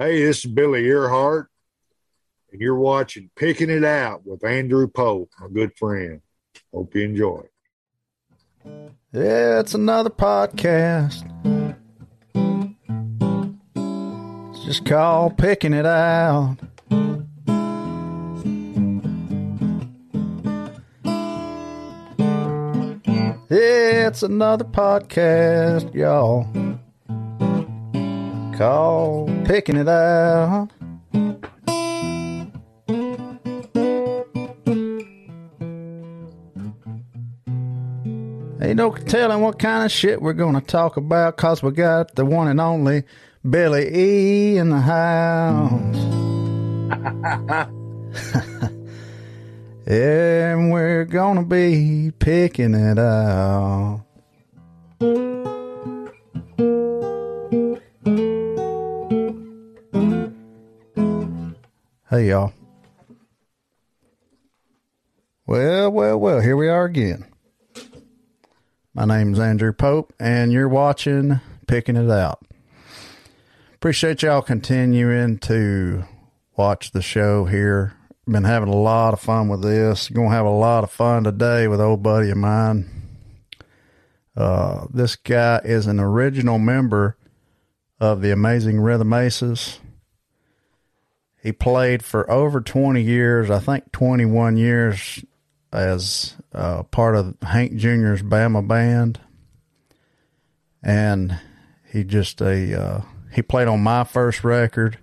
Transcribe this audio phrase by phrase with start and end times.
[0.00, 1.48] Hey, this is Billy Earhart,
[2.50, 6.22] and you're watching Picking It Out with Andrew Pope, my good friend.
[6.72, 7.42] Hope you enjoy.
[9.12, 11.26] Yeah, it's another podcast.
[14.54, 16.56] It's just called Picking It Out.
[23.50, 26.69] Yeah, it's another podcast, y'all.
[28.60, 30.68] Called Picking It Out.
[38.60, 42.26] Ain't no telling what kind of shit we're to talk about because we got the
[42.26, 43.04] one and only
[43.48, 45.96] Billy E in the house.
[49.86, 51.06] and we're
[51.36, 54.04] to be picking it out.
[62.10, 62.52] Hey, y'all.
[65.46, 67.24] Well, well, well, here we are again.
[68.92, 72.44] My name's Andrew Pope, and you're watching Picking It Out.
[73.74, 76.02] Appreciate y'all continuing to
[76.56, 77.94] watch the show here.
[78.26, 80.08] Been having a lot of fun with this.
[80.08, 82.90] Gonna have a lot of fun today with old buddy of mine.
[84.36, 87.16] Uh, this guy is an original member
[88.00, 89.78] of the Amazing Rhythm Aces.
[91.42, 95.24] He played for over 20 years, I think 21 years
[95.72, 99.20] as uh, part of Hank Jr.'s Bama band.
[100.82, 101.38] And
[101.90, 103.00] he just a uh,
[103.32, 104.98] he played on my first record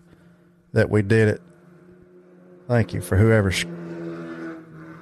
[0.74, 1.42] that we did it.
[2.68, 3.52] Thank you for whoever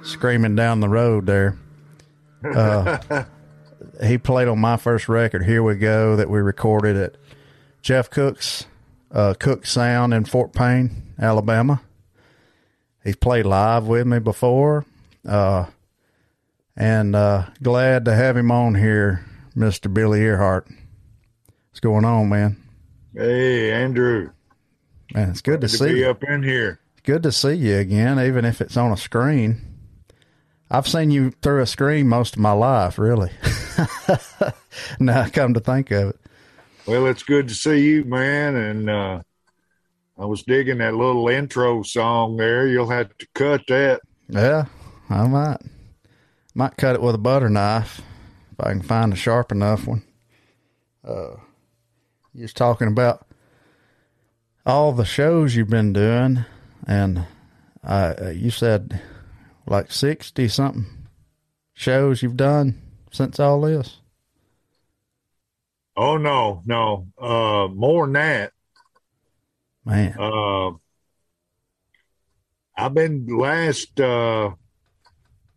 [0.02, 1.58] screaming down the road there.
[2.44, 3.24] Uh,
[4.04, 5.44] he played on my first record.
[5.44, 7.16] Here we go that we recorded at
[7.82, 8.66] Jeff Cook's
[9.10, 11.80] uh, Cook Sound in Fort Payne, Alabama.
[13.04, 14.84] He's played live with me before.
[15.26, 15.66] Uh,
[16.76, 19.24] and uh, glad to have him on here,
[19.56, 19.92] Mr.
[19.92, 20.68] Billy Earhart.
[21.70, 22.56] What's going on, man?
[23.14, 24.30] Hey, Andrew.
[25.14, 26.10] Man, it's good to, Good see be you.
[26.10, 26.80] up in here.
[27.04, 29.62] Good to see you again, even if it's on a screen.
[30.70, 33.30] I've seen you through a screen most of my life, really.
[35.00, 36.20] now I come to think of it.
[36.86, 38.56] Well, it's good to see you, man.
[38.56, 39.22] And uh,
[40.18, 42.66] I was digging that little intro song there.
[42.66, 44.00] You'll have to cut that.
[44.28, 44.66] Yeah,
[45.10, 45.58] I might.
[46.54, 48.00] Might cut it with a butter knife
[48.52, 50.02] if I can find a sharp enough one.
[51.06, 51.36] Uh,
[52.32, 53.26] you was talking about
[54.64, 56.46] all the shows you've been doing,
[56.86, 57.26] and
[57.84, 59.00] uh, you said
[59.66, 60.86] like sixty something
[61.74, 62.80] shows you've done
[63.12, 63.98] since all this.
[65.94, 68.52] Oh no, no, uh, more than that.
[69.86, 70.72] Man, Uh,
[72.76, 74.50] I've been last uh,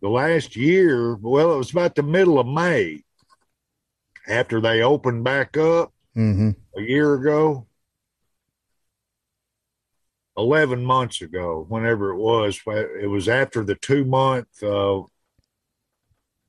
[0.00, 1.16] the last year.
[1.16, 3.02] Well, it was about the middle of May
[4.28, 6.50] after they opened back up mm-hmm.
[6.78, 7.66] a year ago.
[10.36, 15.02] 11 months ago, whenever it was, it was after the two month uh,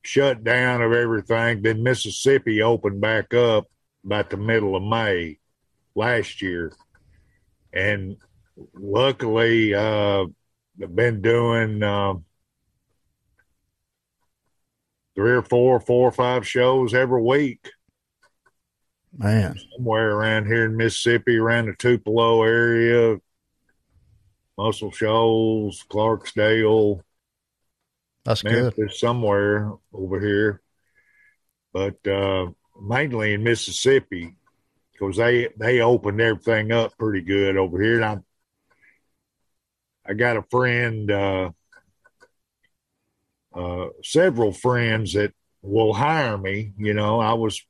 [0.02, 1.62] shutdown of everything.
[1.62, 3.66] Then Mississippi opened back up
[4.04, 5.40] about the middle of May
[5.96, 6.72] last year.
[7.72, 8.16] And
[8.74, 10.24] luckily, uh,
[10.82, 12.14] I've been doing uh,
[15.14, 17.70] three or four, four or five shows every week.
[19.14, 23.18] Man, somewhere around here in Mississippi, around the Tupelo area,
[24.56, 27.02] Muscle Shoals, Clarksdale,
[28.24, 28.74] that's good.
[28.78, 30.62] Memphis, somewhere over here.
[31.72, 32.50] But uh,
[32.80, 34.34] mainly in Mississippi,
[35.02, 37.96] because they they opened everything up pretty good over here.
[37.96, 38.18] And I
[40.08, 41.50] I got a friend, uh,
[43.54, 46.72] uh, several friends that will hire me.
[46.76, 47.60] You know, I was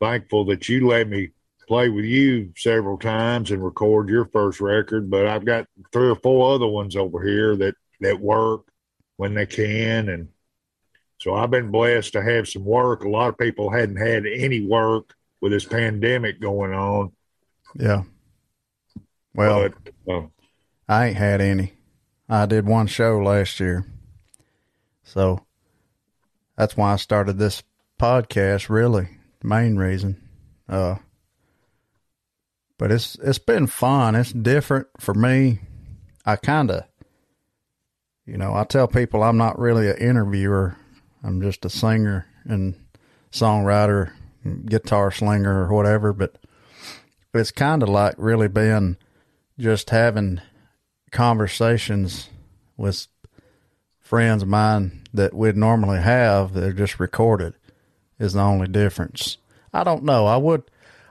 [0.00, 1.30] thankful that you let me
[1.68, 6.16] play with you several times and record your first record, but I've got three or
[6.16, 8.62] four other ones over here that that work
[9.16, 10.28] when they can and
[11.20, 13.04] so I've been blessed to have some work.
[13.04, 17.12] A lot of people hadn't had any work with this pandemic going on.
[17.74, 18.02] Yeah.
[19.34, 19.68] Well,
[20.06, 20.26] but uh,
[20.88, 21.74] I ain't had any.
[22.28, 23.84] I did one show last year.
[25.02, 25.44] So
[26.56, 27.62] that's why I started this
[27.98, 29.08] podcast really.
[29.40, 30.20] The main reason.
[30.68, 30.96] Uh
[32.78, 34.14] but it's it's been fun.
[34.14, 35.60] It's different for me.
[36.24, 36.86] I kinda
[38.30, 40.76] you know, I tell people I'm not really an interviewer.
[41.24, 42.76] I'm just a singer and
[43.32, 44.12] songwriter,
[44.66, 46.36] guitar slinger or whatever, but
[47.34, 48.96] it's kind of like really being
[49.58, 50.40] just having
[51.10, 52.28] conversations
[52.76, 53.08] with
[53.98, 57.54] friends of mine that we'd normally have that are just recorded
[58.18, 59.38] is the only difference.
[59.72, 60.26] I don't know.
[60.26, 60.64] I would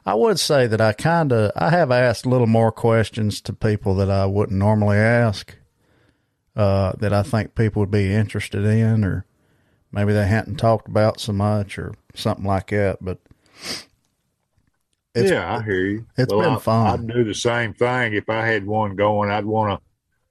[0.05, 3.53] I would say that I kind of I have asked a little more questions to
[3.53, 5.55] people that I wouldn't normally ask
[6.55, 9.25] uh, that I think people would be interested in or
[9.91, 13.19] maybe they hadn't talked about so much or something like that, but
[15.15, 16.05] yeah, I hear you.
[16.17, 16.87] It's well, been I, fun.
[16.87, 19.29] I'd do the same thing if I had one going.
[19.29, 19.85] I'd want to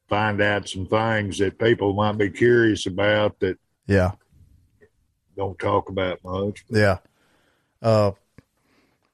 [0.09, 3.59] find out some things that people might be curious about that.
[3.87, 4.13] Yeah.
[5.37, 6.65] Don't talk about much.
[6.71, 6.99] Yeah.
[7.83, 8.13] Uh,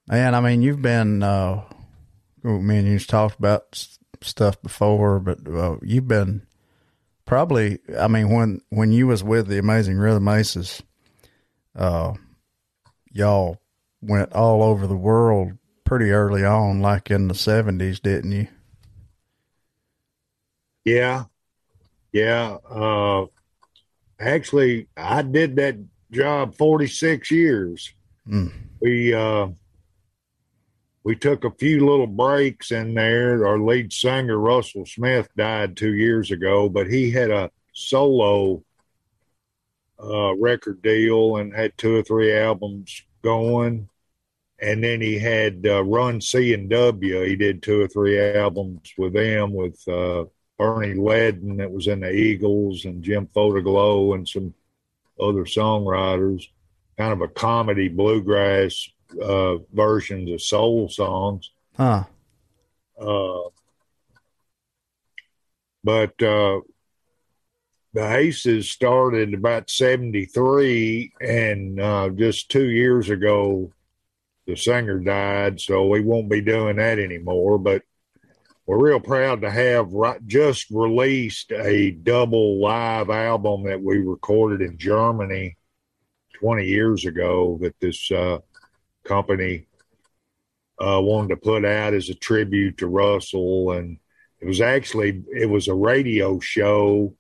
[0.08, 1.62] and I mean, you've been, uh,
[2.42, 3.86] me and you've talked about
[4.20, 6.46] stuff before, but uh, you've been
[7.24, 10.82] probably, I mean, when, when you was with the Amazing Rhythm Aces,
[11.74, 12.14] uh,
[13.14, 13.62] y'all
[14.02, 15.52] went all over the world
[15.84, 18.48] pretty early on, like in the seventies, didn't you?
[20.84, 21.24] Yeah,
[22.12, 22.58] yeah.
[22.68, 23.26] Uh,
[24.20, 25.76] actually, I did that
[26.10, 27.94] job forty six years.
[28.28, 28.52] Mm.
[28.82, 29.48] We uh,
[31.04, 33.46] we took a few little breaks in there.
[33.46, 38.62] Our lead singer Russell Smith died two years ago, but he had a solo
[40.02, 43.88] uh, record deal and had two or three albums going
[44.64, 47.22] and then he had uh, Run C and W.
[47.22, 50.24] He did two or three albums with them with uh,
[50.58, 54.54] Bernie Leadon that was in the Eagles and Jim Photoglo and some
[55.20, 56.48] other songwriters.
[56.96, 58.88] Kind of a comedy bluegrass
[59.20, 61.50] uh, versions of soul songs.
[61.76, 62.04] Huh.
[62.98, 63.50] Uh,
[65.82, 66.60] but uh,
[67.94, 73.72] the Aces started about 73, and uh, just two years ago,
[74.48, 77.56] the singer died, so we won't be doing that anymore.
[77.56, 77.82] But
[78.66, 84.60] we're real proud to have right, just released a double live album that we recorded
[84.60, 85.56] in Germany
[86.40, 88.38] 20 years ago that this uh,
[89.04, 89.68] company
[90.80, 93.70] uh, wanted to put out as a tribute to Russell.
[93.70, 93.98] And
[94.40, 97.14] it was actually, it was a radio show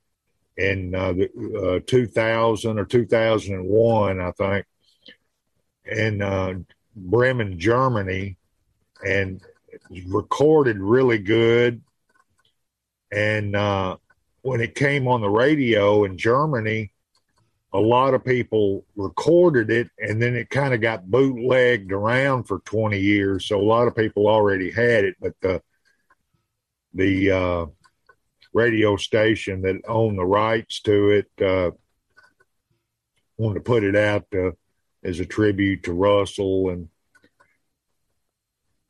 [0.56, 4.66] in uh, the, uh, 2000 or 2001, I think.
[5.84, 6.54] And uh,
[6.96, 8.36] Bremen, Germany,
[9.06, 9.40] and
[10.06, 11.82] recorded really good.
[13.12, 13.54] And
[14.42, 16.92] when it came on the radio in Germany,
[17.74, 22.60] a lot of people recorded it, and then it kind of got bootlegged around for
[22.60, 23.48] 20 years.
[23.48, 25.60] So a lot of people already had it, but the
[26.94, 27.66] the uh,
[28.54, 31.70] radio station that owned the rights to it uh,
[33.36, 34.56] wanted to put it out to
[35.02, 36.88] as a tribute to Russell and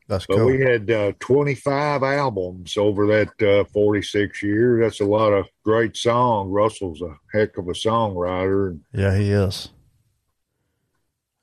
[0.07, 0.47] that's but cool.
[0.47, 4.83] we had uh, 25 albums over that uh, 46 years.
[4.83, 6.51] That's a lot of great song.
[6.51, 8.79] Russell's a heck of a songwriter.
[8.93, 9.71] Yeah, he is.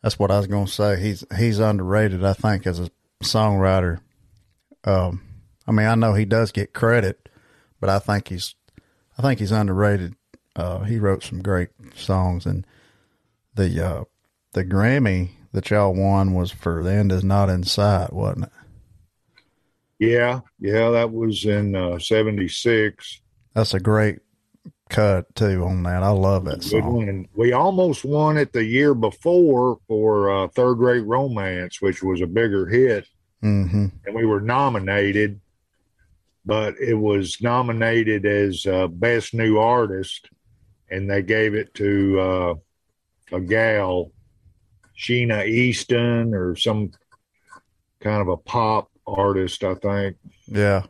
[0.03, 0.99] That's what I was going to say.
[0.99, 2.89] He's he's underrated, I think, as a
[3.23, 3.99] songwriter.
[4.83, 5.23] Um,
[5.67, 7.29] I mean, I know he does get credit,
[7.81, 8.55] but I think he's
[9.17, 10.15] I think he's underrated.
[10.55, 12.65] Uh, he wrote some great songs, and
[13.55, 14.03] the uh,
[14.53, 18.51] the Grammy that y'all won was for "The End Is Not in Sight," wasn't it?
[19.99, 23.21] Yeah, yeah, that was in uh, '76.
[23.53, 24.19] That's a great
[24.89, 26.03] cut too on that.
[26.03, 27.09] I love that song.
[27.09, 32.21] And we almost won it the year before for uh, Third Rate Romance, which was
[32.21, 33.07] a bigger hit,
[33.43, 33.87] mm-hmm.
[34.05, 35.40] and we were nominated,
[36.45, 40.29] but it was nominated as uh, Best New Artist,
[40.89, 42.53] and they gave it to uh,
[43.31, 44.11] a gal
[44.97, 46.91] Sheena Easton or some
[47.99, 50.17] kind of a pop artist, I think.
[50.47, 50.83] Yeah.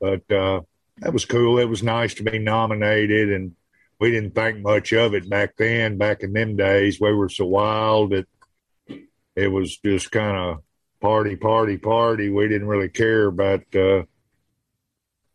[0.00, 0.62] But uh,
[0.98, 1.58] that was cool.
[1.58, 3.54] It was nice to be nominated, and
[3.98, 5.98] we didn't think much of it back then.
[5.98, 8.26] Back in them days, we were so wild that
[9.34, 10.62] it was just kind of
[11.00, 12.30] party, party, party.
[12.30, 14.02] We didn't really care about uh,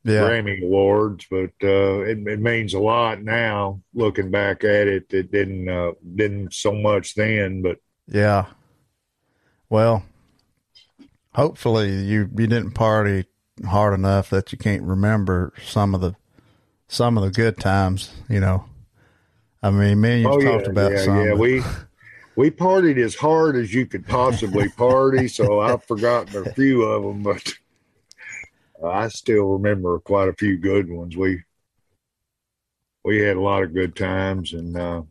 [0.04, 0.22] yeah.
[0.22, 3.82] Grammy awards, but uh, it, it, means a lot now.
[3.94, 7.78] Looking back at it, it didn't uh, didn't so much then, but
[8.08, 8.48] yeah.
[9.70, 10.04] Well,
[11.34, 13.26] hopefully you you didn't party
[13.68, 16.16] hard enough that you can't remember some of the
[16.88, 18.12] some of the good times.
[18.28, 18.66] You know,
[19.62, 21.26] I mean, me and you oh, talked yeah, about yeah, some.
[21.26, 21.64] Yeah, we
[22.36, 27.04] we partied as hard as you could possibly party, so I've forgotten a few of
[27.04, 27.54] them, but
[28.84, 31.16] I still remember quite a few good ones.
[31.16, 31.44] We
[33.04, 35.02] we had a lot of good times, and uh,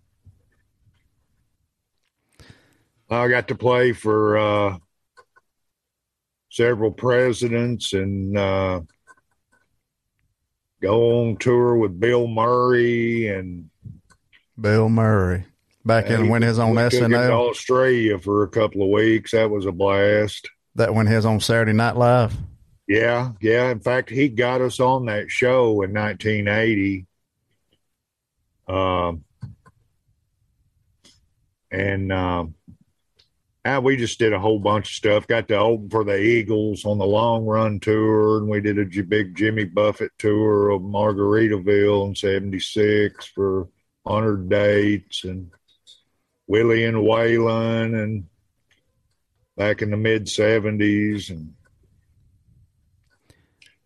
[3.09, 4.79] I got to play for uh,
[6.50, 8.81] several presidents and uh,
[10.81, 13.71] go on tour with Bill Murray and
[14.61, 15.45] Bill Murray
[15.85, 17.50] back in when his on SNL.
[17.50, 19.33] Australia for a couple of weeks.
[19.33, 20.49] That was a blast.
[20.77, 22.37] That when his on Saturday Night Live.
[22.90, 23.70] Yeah, yeah.
[23.70, 27.06] In fact, he got us on that show in 1980.
[28.66, 29.23] Um,
[31.70, 32.11] and
[33.64, 35.28] and we just did a whole bunch of stuff.
[35.28, 39.02] Got to open for the Eagles on the long run tour, and we did a
[39.04, 43.68] big Jimmy Buffett tour of Margaritaville in '76 for
[44.02, 45.52] 100 dates, and
[46.49, 48.25] Willie and Waylon, and
[49.56, 51.54] back in the mid '70s, and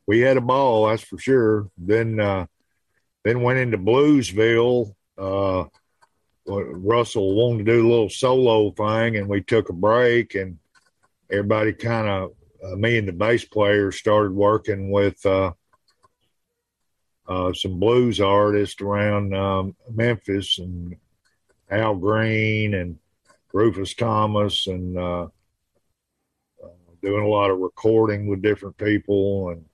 [0.07, 1.69] we had a ball, that's for sure.
[1.79, 2.47] Then, uh,
[3.25, 4.95] then went into Bluesville.
[5.17, 5.65] Uh,
[6.47, 10.59] Russell wanted to do a little solo thing, and we took a break, and
[11.31, 12.33] everybody kind of
[12.65, 15.53] uh, me and the bass player started working with uh,
[17.27, 20.97] uh, some blues artists around um, Memphis and
[21.71, 22.99] Al Green and
[23.53, 26.69] Rufus Thomas, and uh, uh,
[27.03, 29.65] doing a lot of recording with different people and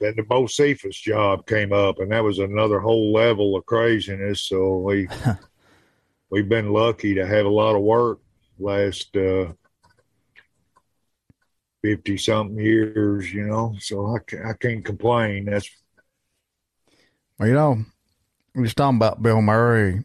[0.00, 4.42] then the Bocephus job came up, and that was another whole level of craziness.
[4.42, 5.08] So we
[6.30, 8.20] we've been lucky to have a lot of work
[8.58, 9.52] last uh,
[11.82, 13.76] fifty something years, you know.
[13.78, 15.44] So I I can't complain.
[15.44, 15.68] That's
[17.38, 17.84] well, you know,
[18.54, 20.04] we was talking about Bill Murray.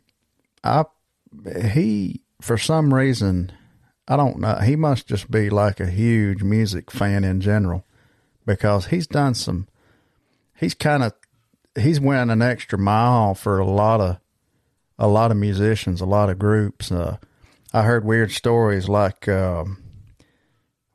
[0.63, 0.85] I
[1.61, 3.51] he for some reason
[4.07, 4.55] I don't know.
[4.57, 7.84] He must just be like a huge music fan in general
[8.45, 9.67] because he's done some
[10.55, 11.13] he's kind of
[11.75, 14.17] he's went an extra mile for a lot of
[14.97, 16.91] a lot of musicians, a lot of groups.
[16.91, 17.17] Uh,
[17.73, 19.83] I heard weird stories like um,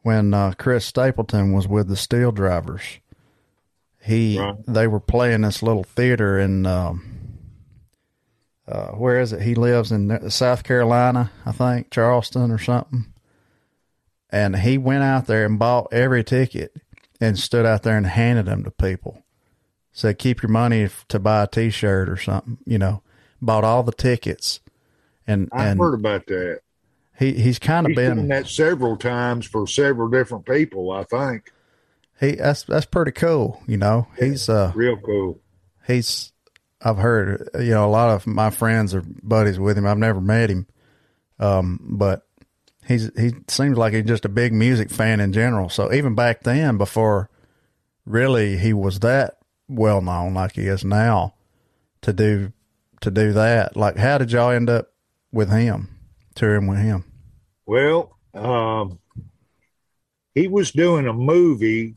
[0.02, 2.82] when uh, Chris Stapleton was with the Steel Drivers.
[4.02, 4.54] He right.
[4.66, 7.38] they were playing this little theater in um,
[8.66, 9.42] uh, where is it?
[9.42, 13.12] He lives in South Carolina, I think, Charleston or something.
[14.30, 16.72] And he went out there and bought every ticket
[17.20, 19.22] and stood out there and handed them to people
[19.92, 22.58] said keep your money to buy a T-shirt or something.
[22.66, 23.02] You know,
[23.40, 24.60] bought all the tickets,
[25.26, 26.60] and I and heard about that.
[27.18, 30.90] He he's kind of been that several times for several different people.
[30.90, 31.52] I think
[32.18, 33.62] he that's that's pretty cool.
[33.66, 35.40] You know, yeah, he's uh real cool.
[35.86, 36.32] He's
[36.80, 39.86] I've heard you know a lot of my friends are buddies with him.
[39.86, 40.66] I've never met him,
[41.38, 42.26] um, but
[42.90, 45.68] he's he seems like he's just a big music fan in general.
[45.68, 47.30] So even back then, before
[48.04, 51.34] really he was that well known like he is now
[52.02, 52.52] to do
[53.00, 53.76] to do that.
[53.76, 54.92] Like, how did y'all end up
[55.32, 55.88] with him,
[56.34, 57.04] touring with him?
[57.64, 58.98] Well, um,
[60.34, 61.94] he was doing a movie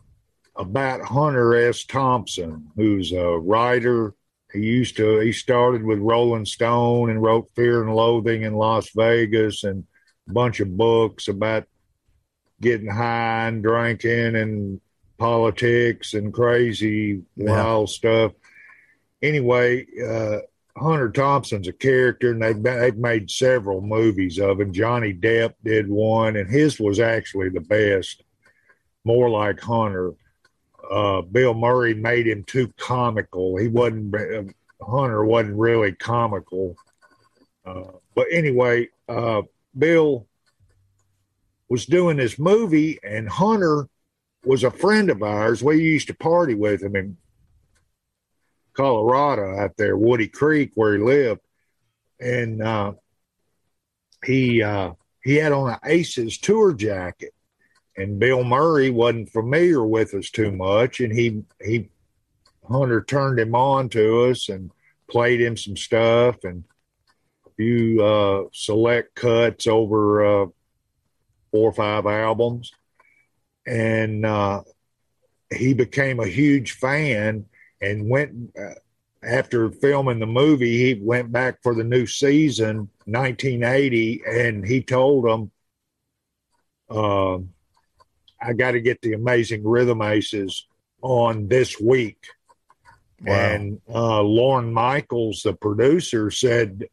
[0.55, 1.83] about Hunter S.
[1.83, 4.13] Thompson, who's a writer.
[4.53, 8.89] He used to, he started with Rolling Stone and wrote Fear and Loathing in Las
[8.95, 9.83] Vegas and
[10.27, 11.65] bunch of books about
[12.61, 14.81] getting high and drinking and
[15.17, 17.93] politics and crazy wild yeah.
[17.93, 18.31] stuff.
[19.21, 20.39] Anyway, uh,
[20.77, 24.73] Hunter Thompson's a character, and they've been, they've made several movies of him.
[24.73, 28.23] Johnny Depp did one, and his was actually the best,
[29.03, 30.13] more like Hunter.
[30.91, 33.57] Uh, Bill Murray made him too comical.
[33.57, 34.43] He wasn't uh,
[34.85, 36.75] Hunter wasn't really comical.
[37.65, 39.43] Uh, but anyway, uh,
[39.77, 40.27] Bill
[41.69, 43.87] was doing this movie, and Hunter
[44.45, 45.63] was a friend of ours.
[45.63, 47.17] We used to party with him in
[48.73, 51.41] Colorado out there, Woody Creek, where he lived.
[52.19, 52.93] And uh,
[54.25, 54.91] he uh,
[55.23, 57.33] he had on an Aces tour jacket,
[57.97, 61.89] and Bill Murray wasn't familiar with us too much, and he he
[62.69, 64.71] Hunter turned him on to us and
[65.09, 66.63] played him some stuff and
[67.55, 70.45] few uh, select cuts over uh,
[71.51, 72.71] four or five albums
[73.65, 74.61] and uh,
[75.55, 77.45] he became a huge fan
[77.81, 78.73] and went uh,
[79.23, 85.25] after filming the movie he went back for the new season 1980 and he told
[85.25, 85.51] them
[86.89, 87.37] uh,
[88.41, 90.67] i got to get the amazing rhythm aces
[91.01, 92.25] on this week
[93.21, 93.33] wow.
[93.33, 96.83] and uh, lorne michaels the producer said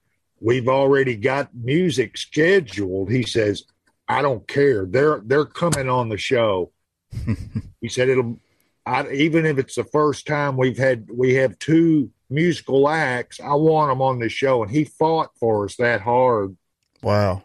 [0.41, 3.65] we've already got music scheduled he says
[4.11, 4.87] I don't care.
[4.87, 6.73] They're they're coming on the show.
[7.81, 8.41] he said it'll
[8.85, 13.39] I, even if it's the first time we've had we have two musical acts.
[13.39, 16.57] I want them on the show, and he fought for us that hard.
[17.03, 17.45] Wow.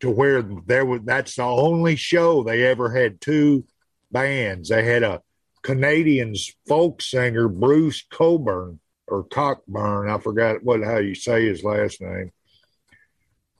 [0.00, 3.64] To where there was that's the only show they ever had two
[4.12, 4.68] bands.
[4.68, 5.20] They had a
[5.62, 10.08] Canadian's folk singer Bruce Coburn or Cockburn.
[10.08, 12.32] I forgot what how you say his last name.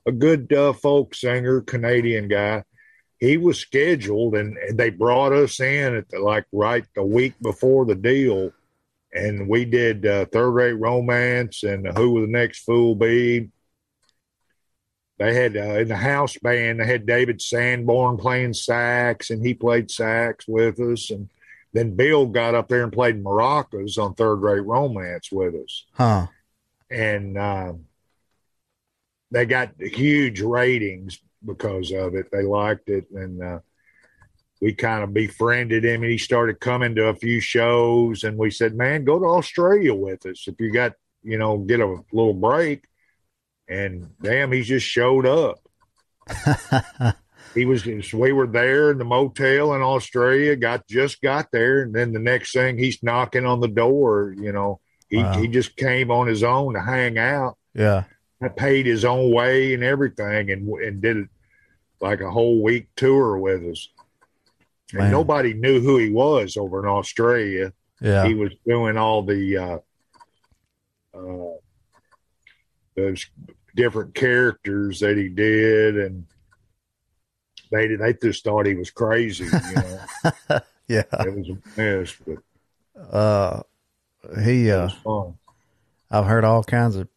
[0.05, 2.63] A good uh, folk singer, Canadian guy.
[3.19, 7.85] He was scheduled, and, they brought us in at the, like right the week before
[7.85, 8.51] the deal,
[9.13, 13.49] and we did uh, Third Rate Romance and Who Will the Next Fool Be?
[15.17, 16.79] They had uh, in the house band.
[16.79, 21.29] They had David Sanborn playing sax, and he played sax with us, and
[21.75, 25.85] then Bill got up there and played maracas on Third Rate Romance with us.
[25.91, 26.27] Huh.
[26.89, 27.73] And uh,
[29.29, 32.31] they got huge ratings because of it.
[32.31, 33.11] They liked it.
[33.11, 33.59] And uh,
[34.61, 36.01] we kind of befriended him.
[36.01, 38.23] And he started coming to a few shows.
[38.23, 41.81] And we said, man, go to Australia with us if you got, you know, get
[41.81, 42.85] a little break.
[43.67, 45.59] And damn, he just showed up.
[47.55, 51.95] he was we were there in the motel in Australia, got just got there, and
[51.95, 54.79] then the next thing he's knocking on the door, you know.
[55.09, 55.39] He wow.
[55.39, 57.57] he just came on his own to hang out.
[57.73, 58.03] Yeah.
[58.41, 61.29] I paid his own way and everything and and did
[62.01, 63.89] like a whole week tour with us.
[64.93, 65.03] Man.
[65.03, 67.71] And nobody knew who he was over in Australia.
[68.01, 68.27] Yeah.
[68.27, 69.77] He was doing all the uh
[71.17, 71.53] uh
[72.95, 73.25] those
[73.75, 76.25] different characters that he did and
[77.71, 79.45] they they just thought he was crazy.
[79.45, 79.99] You know,
[80.87, 82.15] yeah, it was a mess.
[82.25, 83.63] But uh,
[84.43, 84.89] he uh,
[86.11, 87.07] I've heard all kinds of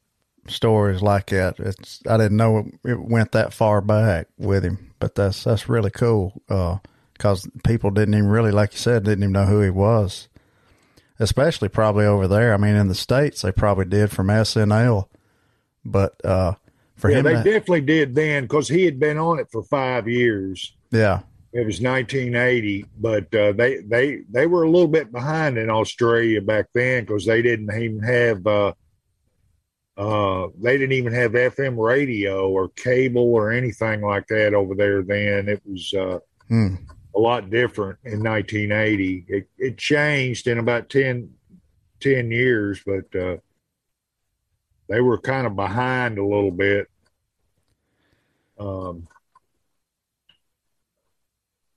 [0.46, 1.58] stories like that.
[1.58, 5.68] It's I didn't know it, it went that far back with him, but that's that's
[5.68, 6.42] really cool.
[6.46, 10.28] because uh, people didn't even really, like you said, didn't even know who he was.
[11.20, 12.54] Especially probably over there.
[12.54, 15.08] I mean, in the states, they probably did from SNL,
[15.84, 16.54] but uh,
[16.98, 17.24] for yeah, him.
[17.24, 20.76] They to, definitely did then because he had been on it for five years.
[20.90, 21.20] Yeah.
[21.52, 26.42] It was 1980, but uh, they they they were a little bit behind in Australia
[26.42, 28.72] back then because they didn't even have uh,
[29.98, 35.02] uh, they didn't even have FM radio or cable or anything like that over there.
[35.02, 36.76] Then it was uh, hmm.
[37.16, 39.24] a lot different in 1980.
[39.26, 41.30] It, it changed in about 10,
[41.98, 43.38] 10 years, but uh,
[44.88, 46.88] they were kind of behind a little bit.
[48.58, 49.06] Um,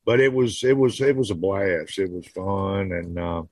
[0.05, 1.99] but it was it was it was a blast.
[1.99, 3.43] It was fun, and uh,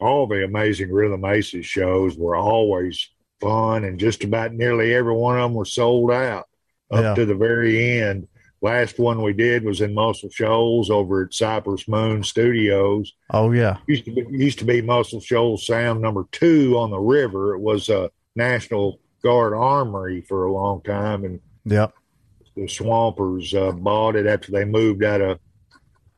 [0.00, 3.08] all the amazing Rhythm Aces shows were always
[3.40, 6.48] fun, and just about nearly every one of them were sold out
[6.90, 7.14] up yeah.
[7.14, 8.28] to the very end.
[8.60, 13.12] Last one we did was in Muscle Shoals over at Cypress Moon Studios.
[13.30, 16.98] Oh yeah, used to be used to be Muscle Shoals Sound number two on the
[16.98, 17.54] river.
[17.54, 21.94] It was a National Guard Armory for a long time, and yep,
[22.56, 25.38] the Swampers uh, bought it after they moved out of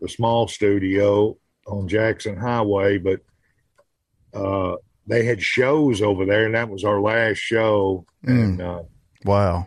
[0.00, 2.96] the small studio on Jackson Highway.
[2.96, 3.20] But
[4.32, 4.76] uh,
[5.06, 8.06] they had shows over there, and that was our last show.
[8.26, 8.44] Mm.
[8.44, 8.82] And uh,
[9.26, 9.66] wow,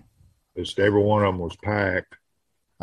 [0.58, 2.16] just every one of them was packed.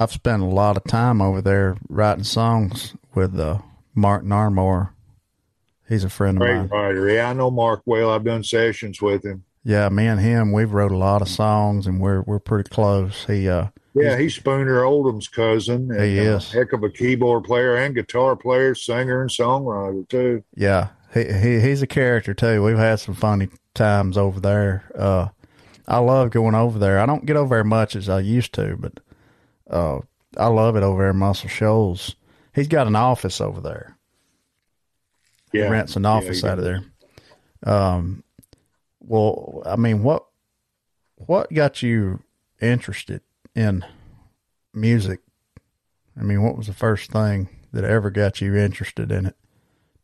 [0.01, 3.59] I've spent a lot of time over there writing songs with uh,
[3.95, 4.93] Mark Narmore.
[5.87, 6.69] He's a friend of Great mine.
[6.69, 7.11] writer.
[7.11, 8.11] Yeah, I know Mark well.
[8.11, 9.45] I've done sessions with him.
[9.63, 13.27] Yeah, me and him, we've wrote a lot of songs, and we're we're pretty close.
[13.27, 15.91] He, uh, yeah, he's Spooner Oldham's cousin.
[15.91, 20.43] And, he is heck of a keyboard player and guitar player, singer and songwriter too.
[20.55, 22.65] Yeah, he, he he's a character too.
[22.65, 24.91] We've had some funny times over there.
[24.97, 25.29] Uh,
[25.87, 26.99] I love going over there.
[26.99, 28.99] I don't get over there much as I used to, but
[29.71, 30.01] uh,
[30.37, 32.17] I love it over there in Muscle Shoals.
[32.55, 33.97] He's got an office over there.
[35.53, 36.85] Yeah, he rents an office yeah, out of there.
[37.65, 38.25] Um,
[39.01, 40.25] well, I mean, what
[41.17, 42.23] what got you
[42.61, 43.23] interested
[43.55, 43.85] in
[44.75, 45.21] music?
[46.19, 49.37] I mean, what was the first thing that ever got you interested in it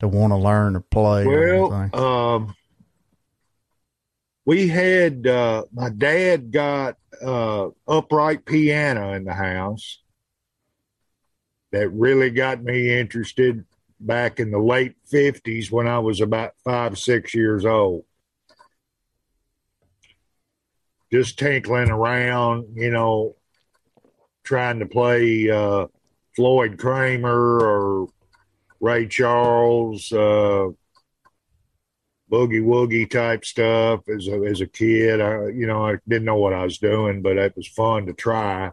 [0.00, 1.26] to want to learn or play?
[1.26, 2.56] Well, or um,
[4.46, 10.00] we had uh, my dad got uh, upright piano in the house
[11.72, 13.64] that really got me interested
[13.98, 18.04] back in the late 50s when I was about five, six years old.
[21.12, 23.34] Just tinkling around, you know,
[24.44, 25.86] trying to play uh,
[26.36, 28.08] Floyd Cramer or
[28.80, 30.68] Ray Charles, uh,
[32.30, 35.20] boogie woogie type stuff as a, as a kid.
[35.20, 38.12] I, you know, I didn't know what I was doing, but it was fun to
[38.12, 38.72] try.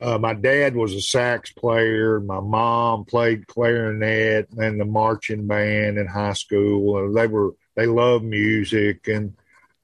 [0.00, 2.20] Uh, my dad was a sax player.
[2.20, 7.12] My mom played clarinet and the marching band in high school.
[7.12, 9.34] They were they loved music and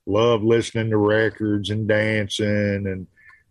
[0.07, 3.07] loved listening to records and dancing and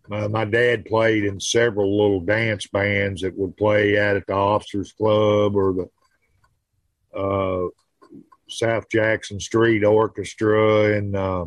[0.08, 4.34] my, my dad played in several little dance bands that would play out at the
[4.34, 5.72] officers club or
[7.14, 7.68] the uh,
[8.48, 11.46] South Jackson Street Orchestra in uh,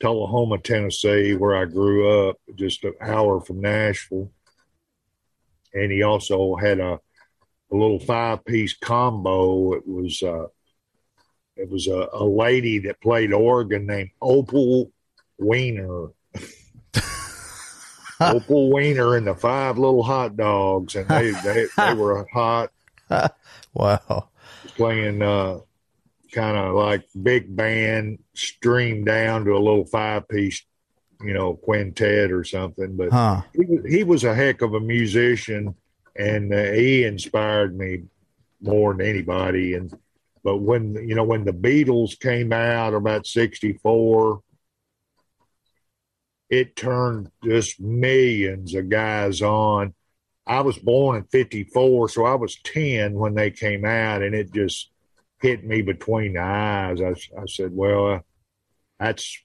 [0.00, 4.30] Tullahoma, Tennessee, where I grew up, just an hour from Nashville.
[5.72, 7.00] And he also had a,
[7.72, 9.72] a little five piece combo.
[9.74, 10.46] It was uh,
[11.56, 14.92] it was a, a lady that played organ named Opal
[15.38, 16.08] Weiner.
[18.20, 22.70] Opal Weiner and the five little hot dogs, and they they, they were hot.
[23.74, 24.28] wow.
[24.76, 25.60] Playing uh,
[26.34, 30.64] kind of like big band, streamed down to a little five piece,
[31.22, 32.96] you know, quintet or something.
[32.96, 33.42] But Huh.
[33.54, 35.74] he, was- he was a heck of a musician,
[36.16, 38.02] and uh, he inspired me
[38.60, 39.74] more than anybody.
[39.74, 39.96] And
[40.42, 44.40] but when you know when the Beatles came out about '64,
[46.50, 49.94] it turned just millions of guys on.
[50.46, 54.52] I was born in '54, so I was 10 when they came out, and it
[54.52, 54.90] just
[55.40, 57.00] hit me between the eyes.
[57.00, 58.20] I, I said, "Well, uh,
[58.98, 59.38] that's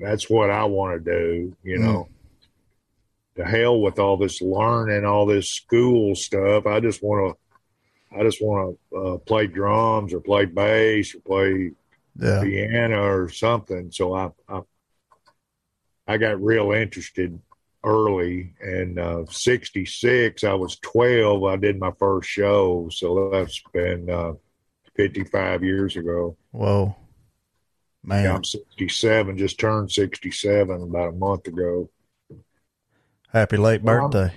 [0.00, 2.08] that's what I want to do," you know
[3.36, 6.66] to hell with all this learning, all this school stuff.
[6.66, 11.20] I just want to, I just want to uh, play drums or play bass or
[11.20, 11.72] play
[12.16, 12.42] Yeah.
[12.42, 13.90] piano or something.
[13.90, 14.60] So I, I,
[16.06, 17.40] I got real interested
[17.82, 18.54] early.
[18.60, 21.44] And uh, '66, I was 12.
[21.44, 24.34] I did my first show, so that's been uh,
[24.96, 26.36] 55 years ago.
[26.50, 26.96] Whoa.
[28.02, 28.30] Man.
[28.30, 31.90] I'm 67, just turned 67 about a month ago.
[33.32, 34.34] Happy late Well, birthday.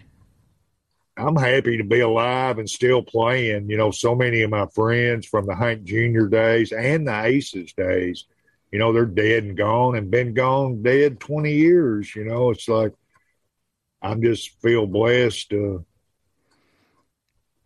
[1.17, 3.69] I'm happy to be alive and still playing.
[3.69, 6.27] You know, so many of my friends from the Hank Jr.
[6.27, 8.25] days and the Aces days,
[8.71, 12.15] you know, they're dead and gone and been gone dead 20 years.
[12.15, 12.93] You know, it's like
[14.01, 15.85] I'm just feel blessed to,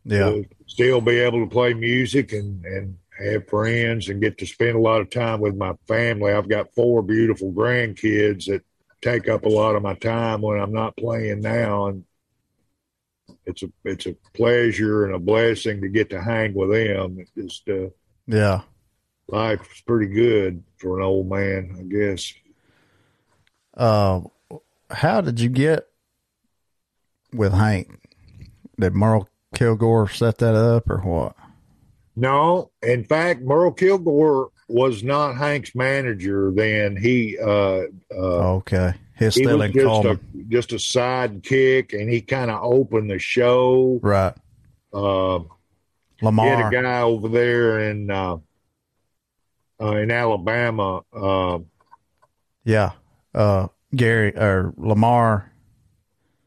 [0.03, 0.41] Yeah.
[0.67, 4.79] still be able to play music and, and have friends and get to spend a
[4.81, 6.33] lot of time with my family.
[6.33, 8.63] I've got four beautiful grandkids that
[9.01, 11.87] take up a lot of my time when I'm not playing now.
[11.87, 12.03] And
[13.45, 17.17] it's a it's a pleasure and a blessing to get to hang with them.
[17.19, 17.89] It's just uh,
[18.27, 18.61] Yeah.
[19.27, 22.33] life's pretty good for an old man, I guess.
[23.75, 24.21] Uh,
[24.89, 25.87] how did you get
[27.33, 27.99] with Hank?
[28.79, 31.35] Did Merle Kilgore set that up or what?
[32.15, 36.95] No, in fact, Merle Kilgore was not Hank's manager then.
[36.95, 37.83] He uh,
[38.13, 38.93] uh, Okay.
[39.17, 43.11] He's he still was in just a just a sidekick, and he kind of opened
[43.11, 43.99] the show.
[44.01, 44.33] Right.
[44.93, 45.39] Uh,
[46.21, 48.37] Lamar he had a guy over there in uh,
[49.79, 51.03] uh, in Alabama.
[51.13, 51.59] Uh,
[52.63, 52.91] Yeah.
[53.33, 55.50] Uh, Gary or Lamar.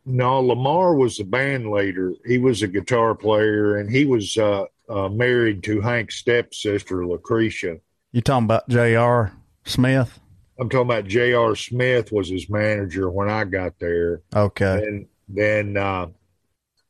[0.07, 2.13] No, Lamar was the band leader.
[2.27, 7.81] He was a guitar player, and he was uh, uh, married to Hank's stepsister, Lycrecia.
[8.13, 9.33] You talking about J.R.
[9.65, 10.21] Smith?
[10.59, 11.57] I'm talking about J.R.
[11.57, 14.21] Smith was his manager when I got there.
[14.35, 14.87] Okay.
[14.87, 16.09] And then uh,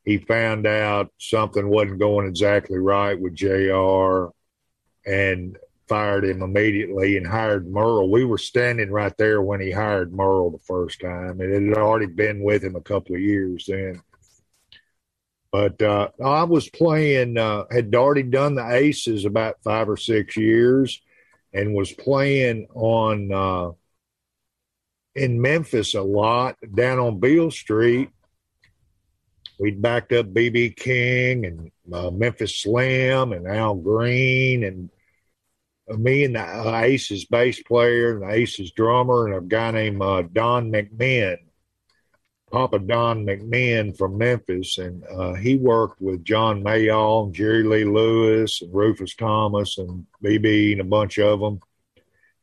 [0.04, 4.26] he found out something wasn't going exactly right with JR
[5.06, 5.56] and
[5.88, 8.10] fired him immediately and hired Merle.
[8.10, 11.78] We were standing right there when he hired Merle the first time, and it had
[11.78, 14.02] already been with him a couple of years then.
[15.52, 20.36] But uh, I was playing, uh, had already done the Aces about five or six
[20.36, 21.00] years
[21.52, 23.70] and was playing on uh,
[25.14, 28.10] in Memphis a lot down on Beale Street.
[29.60, 34.90] We'd backed up BB King and uh, Memphis Slim and Al Green and
[35.88, 40.22] me and the Aces bass player and the Aces drummer and a guy named uh,
[40.22, 41.36] Don McMinn,
[42.50, 47.84] Papa Don McMinn from Memphis, and uh, he worked with John Mayall and Jerry Lee
[47.84, 51.60] Lewis and Rufus Thomas and BB and a bunch of them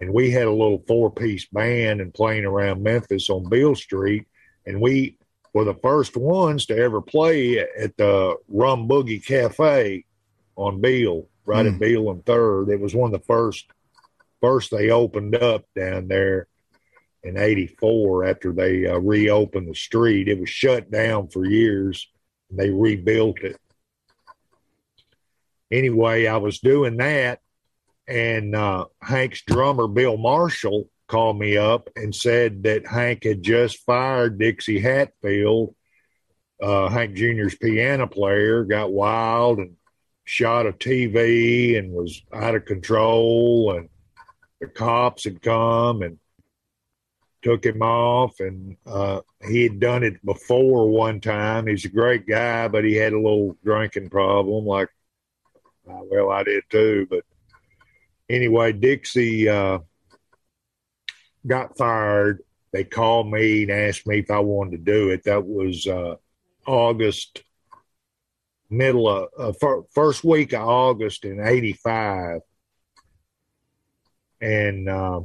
[0.02, 4.26] and we had a little four piece band and playing around Memphis on Beale Street,
[4.66, 5.18] and we
[5.54, 10.04] were the first ones to ever play at the Rum Boogie Cafe
[10.56, 11.74] on Beale, right Hmm.
[11.74, 12.70] at Beale and Third.
[12.70, 13.66] It was one of the first
[14.42, 16.48] first they opened up down there
[17.24, 20.28] in '84 after they uh, reopened the street.
[20.28, 22.08] It was shut down for years,
[22.50, 23.58] and they rebuilt it.
[25.72, 27.40] Anyway, I was doing that
[28.08, 33.78] and uh, Hank's drummer Bill Marshall called me up and said that Hank had just
[33.86, 35.76] fired Dixie Hatfield,
[36.62, 39.78] uh, Hank Jr.'s piano player, got wild and
[40.24, 43.90] shot a TV and was out of control, and
[44.60, 46.18] the cops had come and
[47.42, 51.68] took him off, and uh, he had done it before one time.
[51.68, 54.90] He's a great guy, but he had a little drinking problem, like
[55.90, 57.08] uh, well, I did too.
[57.10, 57.24] But
[58.30, 59.80] anyway, Dixie uh,
[61.46, 62.42] got fired.
[62.72, 65.24] They called me and asked me if I wanted to do it.
[65.24, 66.16] That was uh,
[66.66, 67.44] August,
[68.72, 72.42] middle of uh, first week of August in '85,
[74.40, 75.22] and uh,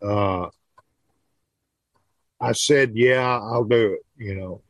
[0.00, 0.48] uh,
[2.40, 4.62] I said, "Yeah, I'll do it." You know,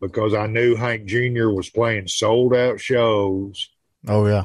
[0.00, 1.48] because I knew Hank Jr.
[1.48, 3.70] was playing sold out shows.
[4.08, 4.44] Oh yeah,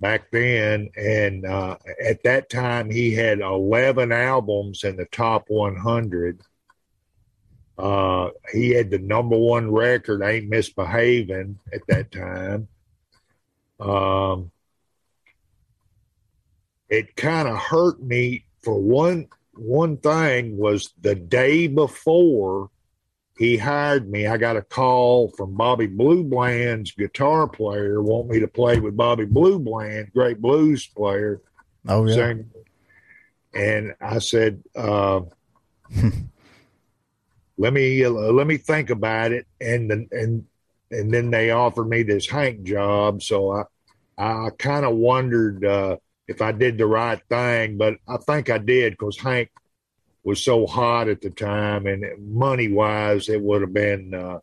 [0.00, 6.40] back then, and uh, at that time he had eleven albums in the top 100.
[7.78, 12.68] Uh, he had the number one record, "Ain't Misbehaving," at that time.
[13.78, 14.50] Um,
[16.88, 22.70] it kind of hurt me for one one thing was the day before
[23.38, 24.26] he hired me.
[24.26, 28.96] I got a call from Bobby Blue Bland's guitar player, want me to play with
[28.96, 31.40] Bobby Blue Bland, great blues player.
[31.88, 32.34] Oh yeah.
[33.54, 35.20] And I said, uh,
[37.58, 40.44] "Let me uh, let me think about it." And and
[40.90, 43.62] and then they offered me this Hank job, so I
[44.18, 45.96] I kind of wondered uh,
[46.28, 49.50] if I did the right thing, but I think I did because Hank
[50.24, 54.38] was so hot at the time, and money wise, it would have been uh,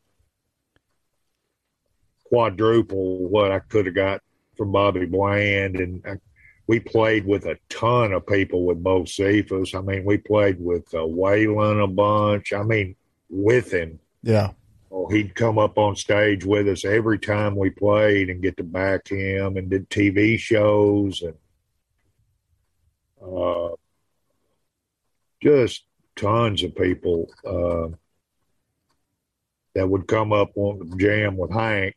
[2.23, 4.21] quadruple what I could have got
[4.55, 5.75] from Bobby Bland.
[5.75, 6.15] And I,
[6.67, 9.75] we played with a ton of people with Bocephus.
[9.75, 12.53] I mean, we played with uh, Waylon a bunch.
[12.53, 12.95] I mean,
[13.33, 13.99] with him.
[14.21, 14.51] Yeah.
[14.91, 18.63] Oh, he'd come up on stage with us every time we played and get to
[18.63, 21.33] back him and did TV shows and
[23.25, 23.69] uh,
[25.41, 27.87] just tons of people uh,
[29.73, 31.95] that would come up on the jam with Hank.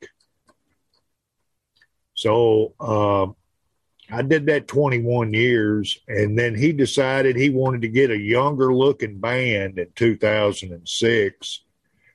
[2.14, 3.26] So uh,
[4.10, 8.72] I did that 21 years, and then he decided he wanted to get a younger
[8.72, 11.60] looking band in 2006.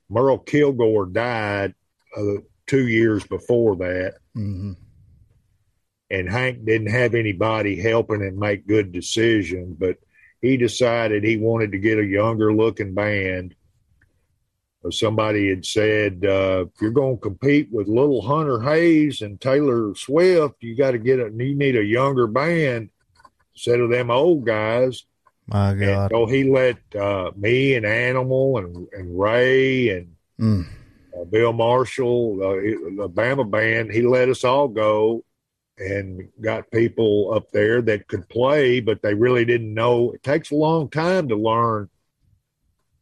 [0.10, 1.74] Merle Kilgore died
[2.16, 4.16] uh, two years before that.
[4.36, 4.74] Mm-hmm.
[6.10, 9.98] And Hank didn't have anybody helping him make good decisions, but–
[10.42, 13.56] he decided he wanted to get a younger looking band.
[14.90, 19.94] Somebody had said, uh, if you're going to compete with Little Hunter Hayes and Taylor
[19.94, 22.90] Swift, you got to get a, you need a younger band
[23.54, 25.04] instead of them old guys.
[25.46, 25.84] My God.
[25.84, 30.66] And so he let uh, me and Animal and, and Ray and mm.
[31.16, 35.24] uh, Bill Marshall, uh, the Bama band, he let us all go
[35.78, 40.12] and got people up there that could play, but they really didn't know.
[40.12, 41.90] It takes a long time to learn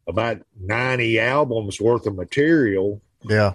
[0.09, 3.01] about 90 albums worth of material.
[3.23, 3.53] Yeah.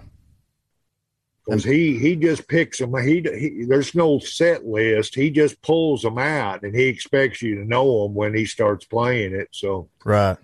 [1.45, 2.95] Because he, he just picks them.
[2.97, 5.13] He, he there's no set list.
[5.13, 8.83] He just pulls them out, and he expects you to know them when he starts
[8.85, 9.49] playing it.
[9.51, 10.37] So right,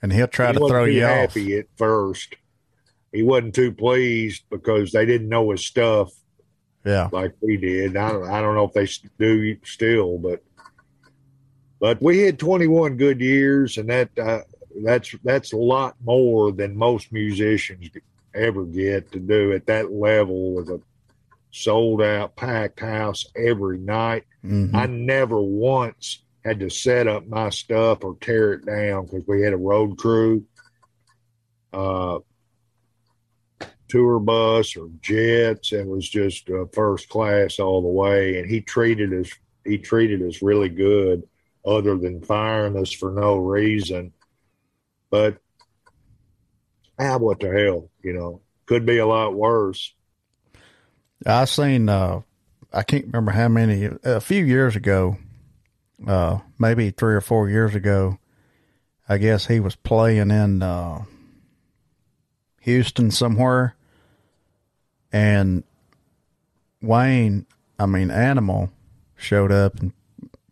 [0.00, 1.64] and he'll try he to throw you happy off.
[1.64, 2.36] at first.
[3.12, 6.10] He wasn't too pleased because they didn't know his stuff
[6.84, 7.96] yeah, like we did.
[7.96, 10.42] I don't, I don't know if they do still, but
[11.78, 14.40] but we had 21 good years, and that uh,
[14.82, 17.90] that's that's a lot more than most musicians
[18.34, 20.80] ever get to do at that level with a
[21.50, 24.24] sold out packed house every night.
[24.44, 24.74] Mm-hmm.
[24.74, 29.42] I never once had to set up my stuff or tear it down because we
[29.42, 30.44] had a road crew.
[31.72, 32.18] Uh,
[33.88, 38.38] tour bus or jets and was just uh, first class all the way.
[38.38, 39.30] And he treated us
[39.64, 41.22] he treated us really good,
[41.64, 44.12] other than firing us for no reason.
[45.12, 45.36] But
[46.98, 49.92] ah, what the hell, you know, could be a lot worse.
[51.26, 52.22] I seen uh,
[52.72, 55.18] I can't remember how many a few years ago,
[56.06, 58.18] uh, maybe three or four years ago.
[59.06, 61.04] I guess he was playing in uh,
[62.60, 63.76] Houston somewhere,
[65.12, 65.62] and
[66.80, 67.44] Wayne,
[67.78, 68.72] I mean Animal,
[69.14, 69.92] showed up and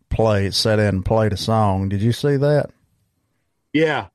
[0.09, 1.89] played, sat in and played a song.
[1.89, 2.69] Did you see that?
[3.73, 4.07] Yeah,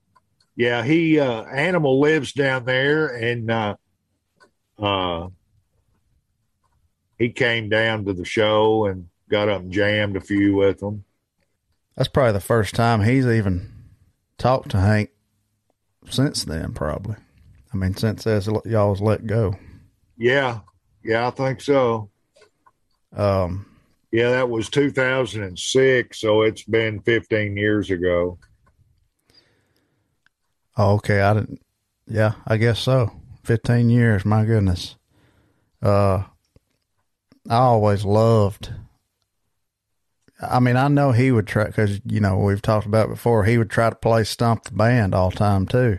[0.57, 0.83] yeah.
[0.83, 3.77] He uh, Animal lives down there, and uh,
[4.79, 5.29] uh,
[7.19, 11.05] he came down to the show and got up and jammed a few with them.
[11.97, 13.73] That's probably the first time he's even
[14.39, 15.11] talked to Hank
[16.09, 16.73] since then.
[16.73, 17.17] Probably.
[17.73, 19.55] I mean, since as y'all was let go.
[20.17, 20.61] Yeah,
[21.05, 22.11] yeah, I think so.
[23.15, 23.67] Um,
[24.13, 28.39] Yeah, that was 2006, so it's been 15 years ago.
[30.77, 31.21] Oh, okay.
[31.21, 31.61] I didn't.
[32.07, 33.13] Yeah, I guess so.
[33.45, 34.25] 15 years.
[34.25, 34.97] My goodness.
[35.83, 36.25] Uh,
[37.49, 38.73] I always loved.
[40.41, 43.45] I mean, I know he would try because you know we've talked about before.
[43.45, 45.99] He would try to play stump the band all the time too,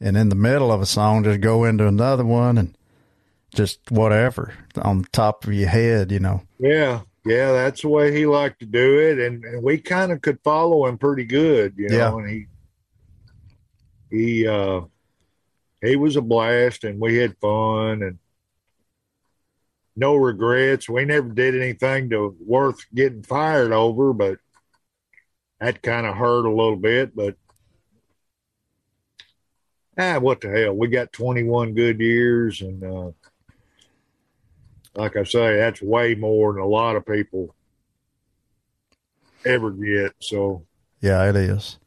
[0.00, 2.76] and in the middle of a song, just go into another one and
[3.54, 6.42] just whatever on the top of your head, you know.
[6.60, 10.22] Yeah, yeah, that's the way he liked to do it, and, and we kind of
[10.22, 11.96] could follow him pretty good, you know.
[11.96, 12.14] Yeah.
[12.14, 12.46] And he
[14.10, 14.82] he uh
[15.82, 18.18] he was a blast, and we had fun, and
[19.96, 20.88] no regrets.
[20.88, 24.38] We never did anything to worth getting fired over, but
[25.60, 27.14] that kind of hurt a little bit.
[27.14, 27.36] But
[29.98, 30.74] ah, what the hell?
[30.74, 33.10] We got 21 good years, and uh,
[34.94, 37.54] like I say, that's way more than a lot of people
[39.44, 40.12] ever get.
[40.20, 40.64] So
[41.00, 41.78] Yeah, it is.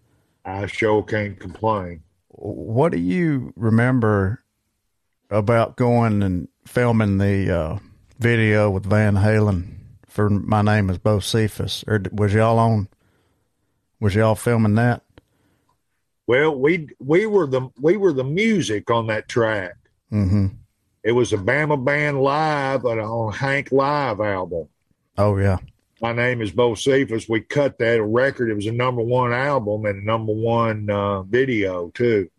[0.44, 2.04] I sure can't complain.
[2.44, 4.44] What do you remember
[5.30, 7.80] about going and filming the uh,
[8.18, 9.76] video with Van Halen
[10.08, 11.88] for "My Name Is Bocephus"?
[11.88, 12.88] Or was y'all on?
[14.00, 15.04] Was y'all filming that?
[16.26, 19.76] Well, we we were the we were the music on that track.
[20.12, 20.48] Mm-hmm.
[21.04, 24.68] It was a Bama Band live on a Hank Live album.
[25.16, 25.58] Oh yeah.
[26.02, 27.30] My name is Bocephus.
[27.30, 28.50] We cut that record.
[28.50, 32.30] It was a number one album and a number one uh, video too.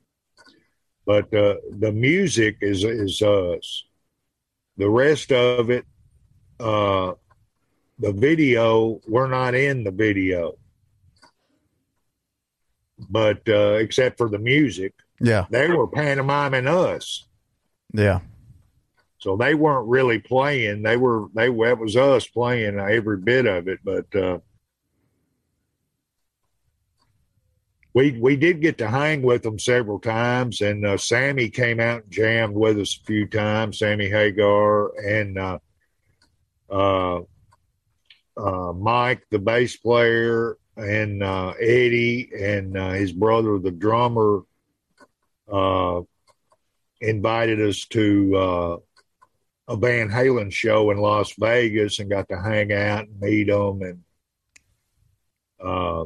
[1.07, 3.85] But uh, the music is is us.
[4.79, 5.85] The rest of it,
[6.59, 7.13] uh,
[7.99, 10.55] the video, we're not in the video.
[12.99, 15.47] But uh, except for the music, Yeah.
[15.51, 17.27] they were pantomiming us.
[17.93, 18.21] Yeah.
[19.23, 20.83] So they weren't really playing.
[20.83, 23.79] They were they that was us playing every bit of it.
[23.85, 24.39] But uh,
[27.95, 32.03] we we did get to hang with them several times, and uh, Sammy came out
[32.03, 33.79] and jammed with us a few times.
[33.79, 35.59] Sammy Hagar and uh,
[36.69, 37.21] uh,
[38.37, 44.41] uh, Mike, the bass player, and uh, Eddie and his brother, the drummer,
[47.01, 48.83] invited us to
[49.73, 53.81] a Van Halen show in Las Vegas and got to hang out and meet them.
[53.81, 54.03] And
[55.59, 56.05] uh,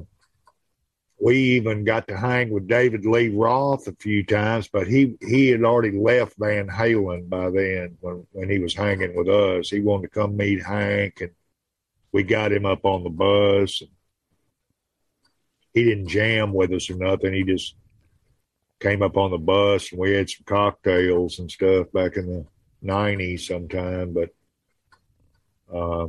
[1.20, 5.48] we even got to hang with David Lee Roth a few times, but he, he
[5.48, 9.68] had already left Van Halen by then when, when he was hanging with us.
[9.68, 11.32] He wanted to come meet Hank, and
[12.12, 13.80] we got him up on the bus.
[13.80, 13.90] And
[15.74, 17.34] he didn't jam with us or nothing.
[17.34, 17.74] He just
[18.78, 22.46] came up on the bus and we had some cocktails and stuff back in the
[22.84, 24.12] 90s sometime.
[24.12, 24.30] But
[25.72, 26.08] uh,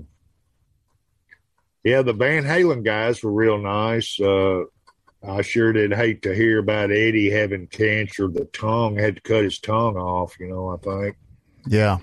[1.84, 4.20] yeah, the Van Halen guys were real nice.
[4.20, 4.64] Uh,
[5.28, 8.28] I sure did hate to hear about Eddie having cancer.
[8.28, 11.18] The tongue had to cut his tongue off, you know, I think.
[11.66, 11.98] Yeah.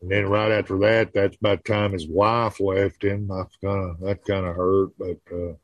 [0.00, 3.30] And then right after that, that's about the time his wife left him.
[3.30, 5.54] I kind of that kind of hurt, but uh,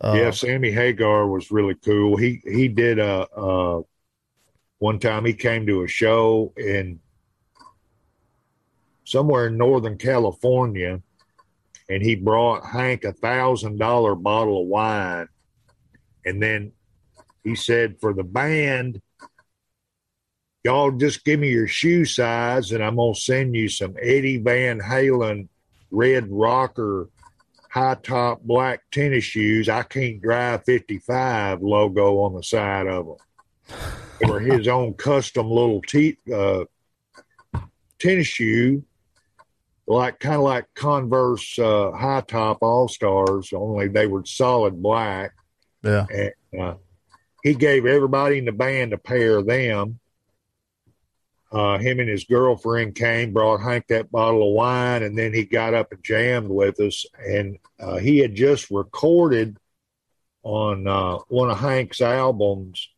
[0.00, 2.16] Uh, yeah, Sammy Hagar was really cool.
[2.16, 3.82] He he did a uh,
[4.78, 7.00] one time he came to a show in
[9.04, 11.00] somewhere in Northern California,
[11.88, 15.28] and he brought Hank a thousand dollar bottle of wine,
[16.24, 16.72] and then
[17.42, 19.00] he said for the band,
[20.62, 24.78] y'all just give me your shoe size, and I'm gonna send you some Eddie Van
[24.80, 25.48] Halen
[25.90, 27.08] red rocker
[27.70, 29.68] high top black tennis shoes.
[29.68, 33.98] I can't drive 55 logo on the side of them.
[34.26, 36.64] Were his own custom little te- uh,
[37.98, 38.84] tennis shoe,
[39.86, 45.34] like kind of like Converse uh, high top All Stars, only they were solid black.
[45.82, 46.06] yeah.
[46.10, 46.74] And uh,
[47.42, 50.00] he gave everybody in the band a pair of them.
[51.50, 55.44] Uh, him and his girlfriend came, brought Hank that bottle of wine, and then he
[55.44, 57.06] got up and jammed with us.
[57.26, 59.56] And uh, he had just recorded
[60.42, 62.88] on uh, one of Hank's albums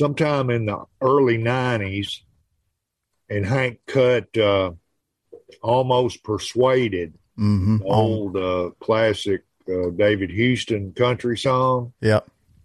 [0.00, 2.20] sometime in the early 90s.
[3.28, 4.72] And Hank cut uh,
[5.62, 7.82] Almost Persuaded, Mm-hmm.
[7.84, 11.92] old uh, classic uh, David Houston country song.
[12.00, 12.20] Yeah.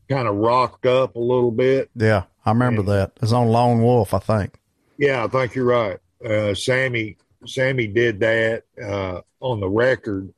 [0.08, 1.90] Kind of rocked up a little bit.
[1.94, 2.24] Yeah.
[2.46, 2.88] I remember Yeah.
[3.00, 3.12] that.
[3.22, 4.58] It's on Lone Wolf, I think.
[4.98, 5.98] Yeah, I think you're right.
[6.24, 10.32] Uh, Sammy Sammy did that uh, on the record,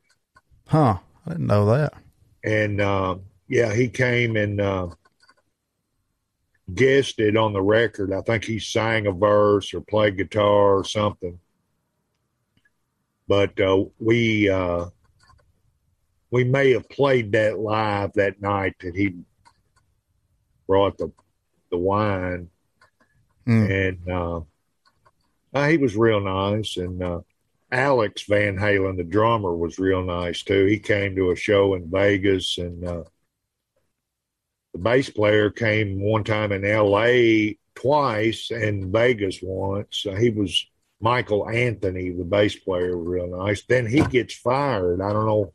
[0.66, 0.98] Huh.
[1.26, 1.92] I didn't know that.
[2.42, 3.16] and uh,
[3.46, 4.60] yeah, he came and
[6.68, 6.74] uh,
[7.18, 8.12] it on the record.
[8.12, 11.38] I think he sang a verse or played guitar or something.
[13.26, 14.86] But uh, we uh,
[16.30, 19.14] we may have played that live that night that he
[20.66, 21.10] brought the
[21.70, 22.50] the wine,
[23.46, 23.88] mm.
[23.88, 24.40] and uh,
[25.54, 26.76] uh, he was real nice.
[26.76, 27.20] And uh,
[27.72, 30.66] Alex Van Halen, the drummer, was real nice too.
[30.66, 33.04] He came to a show in Vegas, and uh,
[34.74, 37.56] the bass player came one time in L.A.
[37.76, 40.04] twice and Vegas once.
[40.04, 40.66] Uh, he was
[41.00, 43.62] Michael Anthony, the bass player, real nice.
[43.64, 45.00] Then he gets fired.
[45.00, 45.52] I don't know.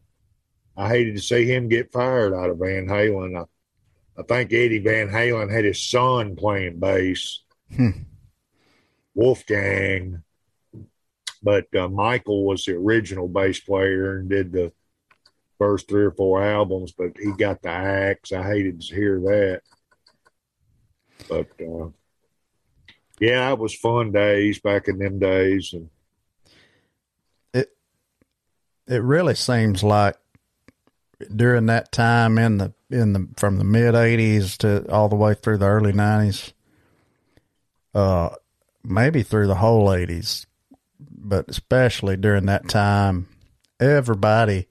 [0.77, 3.37] I hated to see him get fired out of Van Halen.
[3.37, 7.43] I, I think Eddie Van Halen had his son playing bass,
[7.75, 7.89] hmm.
[9.13, 10.23] Wolfgang.
[11.43, 14.71] But uh, Michael was the original bass player and did the
[15.59, 18.31] first three or four albums, but he got the axe.
[18.31, 19.61] I hated to hear that.
[21.27, 21.89] But uh,
[23.19, 25.89] yeah, it was fun days back in them days, and
[27.53, 27.75] it
[28.87, 30.15] it really seems like
[31.35, 35.33] during that time in the in the from the mid '80s to all the way
[35.33, 36.53] through the early '90s,
[37.93, 38.29] uh,
[38.83, 40.45] maybe through the whole '80s,
[40.99, 43.27] but especially during that time,
[43.79, 44.67] everybody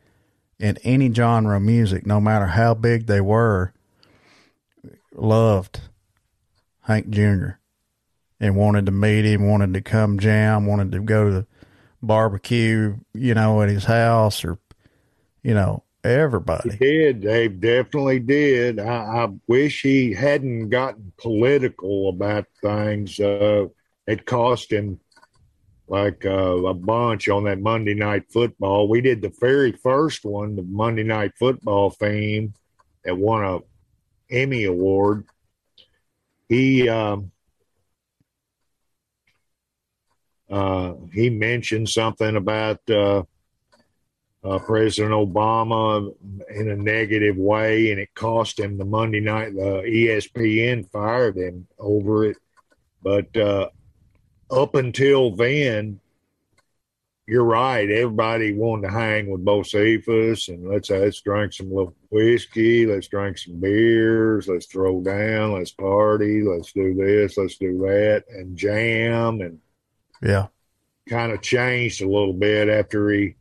[0.59, 3.73] in any genre of music, no matter how big they were,
[5.15, 5.81] loved
[6.83, 7.51] Hank Jr.
[8.41, 11.47] and wanted to meet him, wanted to come jam, wanted to go to the
[12.03, 14.59] barbecue, you know, at his house or,
[15.43, 16.71] you know, everybody.
[16.71, 17.23] He did.
[17.23, 18.81] They definitely did.
[18.81, 23.19] I, I wish he hadn't gotten political about things.
[23.21, 23.67] Uh,
[24.07, 25.01] it cost him
[25.89, 28.89] like uh, a bunch on that Monday Night Football.
[28.89, 32.55] We did the very first one, the Monday Night Football theme,
[33.05, 33.59] that won a
[34.31, 35.25] Emmy award.
[36.49, 37.31] He um,
[40.51, 43.23] uh, he mentioned something about uh,
[44.45, 46.15] uh, President Obama
[46.55, 49.55] in a negative way, and it cost him the Monday night.
[49.55, 52.37] The ESPN fired him over it,
[53.03, 53.69] but uh,
[54.51, 56.01] up until then,
[57.27, 57.91] you're right.
[57.91, 63.37] Everybody wanted to hang with Bocephus and let's let's drink some little whiskey, let's drink
[63.37, 69.43] some beers, let's throw down, let's party, let's do this, let's do that, and jam
[69.43, 69.61] and
[70.23, 70.47] yeah,
[71.07, 73.35] kind of changed a little bit after he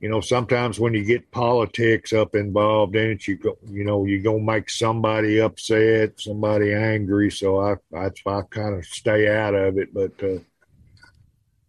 [0.00, 4.06] you know, sometimes when you get politics up involved in it, you go, you know,
[4.06, 7.30] you gonna make somebody upset, somebody angry.
[7.30, 9.92] So I, I, I kind of stay out of it.
[9.92, 10.38] But uh,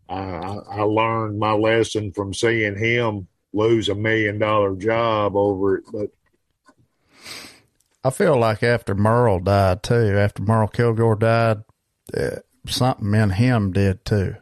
[0.10, 5.84] I, I learned my lesson from seeing him lose a million dollar job over it.
[5.92, 6.12] But
[8.06, 11.64] I feel like after Merle died too, after Merle Kilgore died,
[12.16, 14.36] uh, something in him did too.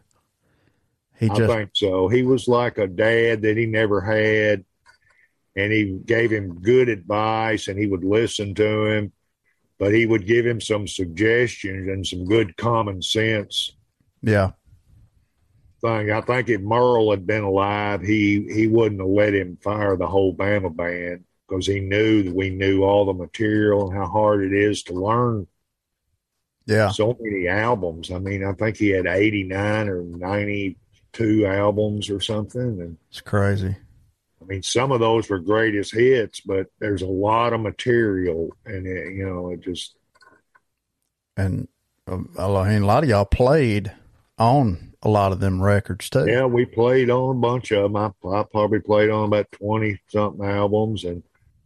[1.20, 2.07] He just, I think so.
[2.07, 4.63] He was like a dad that he never had,
[5.55, 9.11] and he gave him good advice, and he would listen to him,
[9.78, 13.76] but he would give him some suggestions and some good common sense.
[14.22, 14.51] Yeah.
[15.82, 16.11] Thing.
[16.11, 20.07] I think if Merle had been alive, he he wouldn't have let him fire the
[20.07, 24.43] whole Bama band because he knew that we knew all the material and how hard
[24.43, 25.47] it is to learn
[26.65, 30.78] yeah so many albums i mean i think he had 89 or 90
[31.14, 32.62] two albums or something.
[32.62, 33.76] And it's crazy.
[34.41, 38.88] I mean, some of those were greatest hits, but there's a lot of material, and
[38.88, 39.95] it, you know, it just
[41.38, 41.68] and
[42.07, 43.91] I mean, a lot of y'all played
[44.38, 46.26] on a lot of them records too.
[46.28, 47.95] Yeah, we played on a bunch of them.
[47.95, 51.24] I, I probably played on about twenty something albums, and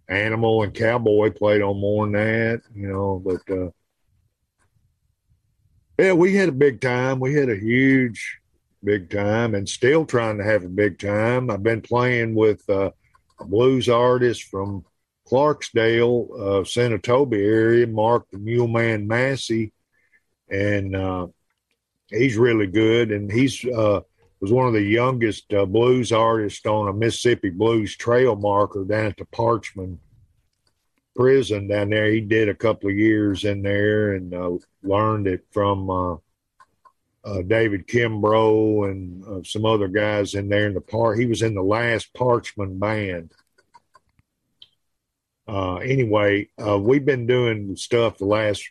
[0.07, 2.61] Animal and Cowboy played on more than that.
[2.75, 3.69] You know, but uh,
[5.97, 7.19] yeah, we had a big time.
[7.19, 8.39] We had a huge
[8.83, 11.49] big time and still trying to have a big time.
[11.49, 12.91] I've been playing with uh,
[13.39, 14.85] a blues artist from
[15.27, 19.71] Clarksdale, uh, Senatobia area, Mark the Mule Man Massey,
[20.49, 21.27] and uh,
[22.09, 23.11] he's really good.
[23.11, 24.01] And he's uh,
[24.41, 29.05] was one of the youngest uh, blues artists on a Mississippi Blues Trail marker down
[29.05, 29.97] at the Parchman
[31.15, 32.11] prison down there.
[32.11, 36.19] He did a couple of years in there and uh, learned it from
[37.25, 41.19] uh, David Kimbrough and uh, some other guys in there in the part.
[41.19, 43.31] He was in the last Parchman band.
[45.47, 48.63] Uh, anyway, uh, we've been doing stuff the last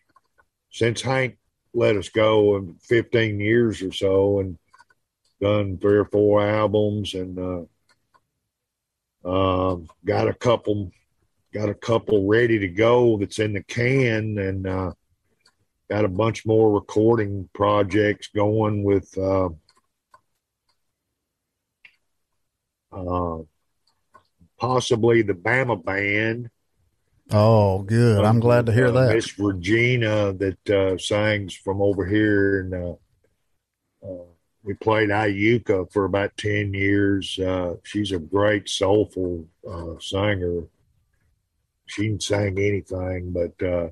[0.70, 1.36] since Hank
[1.74, 4.58] let us go in 15 years or so and
[5.40, 7.62] done three or four albums and uh,
[9.24, 10.92] um, got a couple
[11.52, 14.92] got a couple ready to go that's in the can and uh,
[15.92, 19.50] got a bunch more recording projects going with uh,
[22.90, 23.42] uh,
[24.58, 26.48] possibly the Bama band.
[27.30, 28.24] Oh, good.
[28.24, 29.14] I'm glad to hear Uh, that.
[29.14, 32.94] Miss Regina that uh, sings from over here, and uh,
[34.02, 34.24] uh,
[34.64, 37.38] we played Iuka for about ten years.
[37.38, 40.62] Uh, she's a great soulful uh, singer.
[41.84, 43.90] She can sing anything, but uh,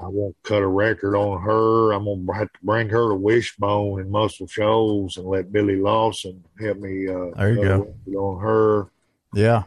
[0.00, 1.92] I won't cut a record on her.
[1.92, 6.42] I'm gonna have to bring her to Wishbone and Muscle Shoals and let Billy Lawson
[6.58, 7.06] help me.
[7.06, 8.18] Uh, There you go.
[8.18, 8.90] On her.
[9.34, 9.64] Yeah.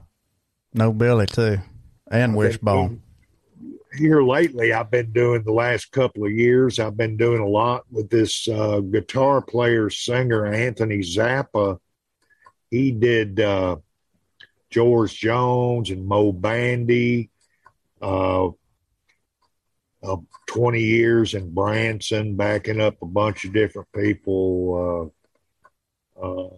[0.74, 1.58] No Billy too.
[2.10, 3.02] And Wishbone.
[3.96, 7.84] here lately i've been doing the last couple of years i've been doing a lot
[7.92, 11.78] with this uh, guitar player singer anthony zappa
[12.72, 13.76] he did uh,
[14.72, 17.30] george jones and moe bandy
[18.02, 18.50] uh,
[20.04, 25.12] uh, 20 years in branson backing up a bunch of different people
[26.20, 26.50] uh, uh,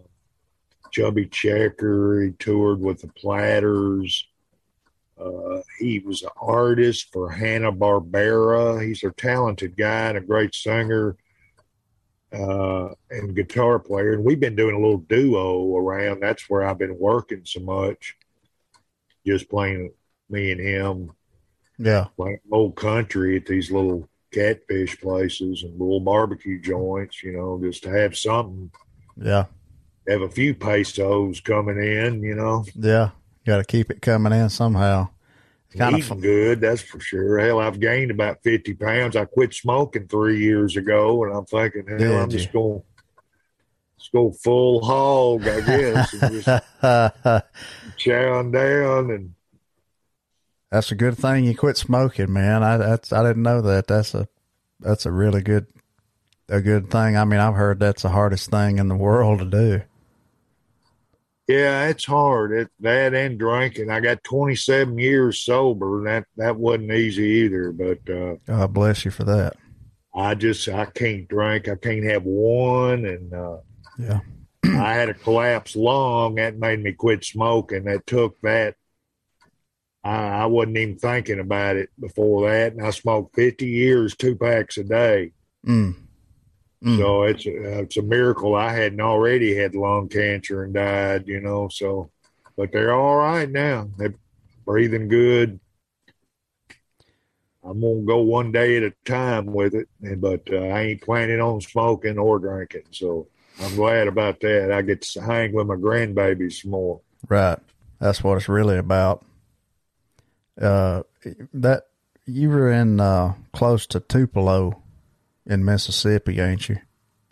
[0.90, 4.26] chubby checker he toured with the platters
[5.18, 8.84] uh, he was an artist for Hanna Barbera.
[8.86, 11.16] He's a talented guy and a great singer
[12.32, 14.12] uh, and guitar player.
[14.12, 16.20] And we've been doing a little duo around.
[16.20, 18.16] That's where I've been working so much,
[19.26, 19.92] just playing
[20.28, 21.15] me and him
[21.78, 22.06] Yeah.
[22.16, 27.22] like old country at these little catfish places and little barbecue joints.
[27.22, 28.70] You know, just to have something,
[29.16, 29.44] Yeah.
[30.08, 32.22] have a few pesos coming in.
[32.22, 32.64] You know.
[32.74, 33.10] Yeah.
[33.46, 35.08] Got to keep it coming in somehow.
[35.68, 36.20] It's kind of Eating fun.
[36.20, 37.38] good, that's for sure.
[37.38, 39.14] Hell, I've gained about fifty pounds.
[39.16, 42.38] I quit smoking three years ago, and I'm thinking, hell, Did I'm you?
[42.38, 42.82] just going,
[43.98, 46.46] just go full hog, I guess, and just
[47.98, 49.10] chowing down.
[49.10, 49.34] And
[50.70, 52.62] that's a good thing you quit smoking, man.
[52.62, 53.86] I that's I didn't know that.
[53.86, 54.28] That's a
[54.80, 55.66] that's a really good
[56.48, 57.16] a good thing.
[57.16, 59.82] I mean, I've heard that's the hardest thing in the world to do.
[61.48, 62.52] yeah, it's hard.
[62.52, 63.90] It that and drinking.
[63.90, 67.72] I got 27 years sober, and that that wasn't easy either.
[67.72, 69.54] But uh, God bless you for that.
[70.14, 71.68] I just I can't drink.
[71.68, 73.58] I can't have one, and uh,
[73.98, 74.20] Yeah.
[74.64, 77.84] I had a collapsed lung that made me quit smoking.
[77.84, 78.74] That took that.
[80.06, 84.36] I, I wasn't even thinking about it before that, and I smoked 50 years, two
[84.36, 85.32] packs a day.
[85.66, 85.96] Mm.
[86.84, 86.98] Mm.
[86.98, 91.40] So it's a, it's a miracle I hadn't already had lung cancer and died, you
[91.40, 91.68] know.
[91.68, 92.10] So,
[92.56, 93.88] but they're all right now.
[93.96, 94.14] They're
[94.64, 95.58] breathing good.
[97.64, 99.88] I'm gonna go one day at a time with it,
[100.20, 102.84] but uh, I ain't planning on smoking or drinking.
[102.92, 103.26] So
[103.60, 104.70] I'm glad about that.
[104.70, 107.00] I get to hang with my grandbabies some more.
[107.28, 107.58] Right.
[107.98, 109.24] That's what it's really about.
[110.60, 111.02] Uh,
[111.52, 111.84] that
[112.24, 114.82] you were in uh, close to Tupelo
[115.44, 116.78] in Mississippi, ain't you?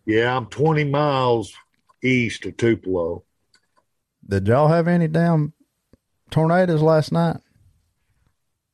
[0.07, 1.55] Yeah, I'm 20 miles
[2.03, 3.25] east of Tupelo.
[4.29, 5.53] Did y'all have any damn
[6.31, 7.39] tornadoes last night?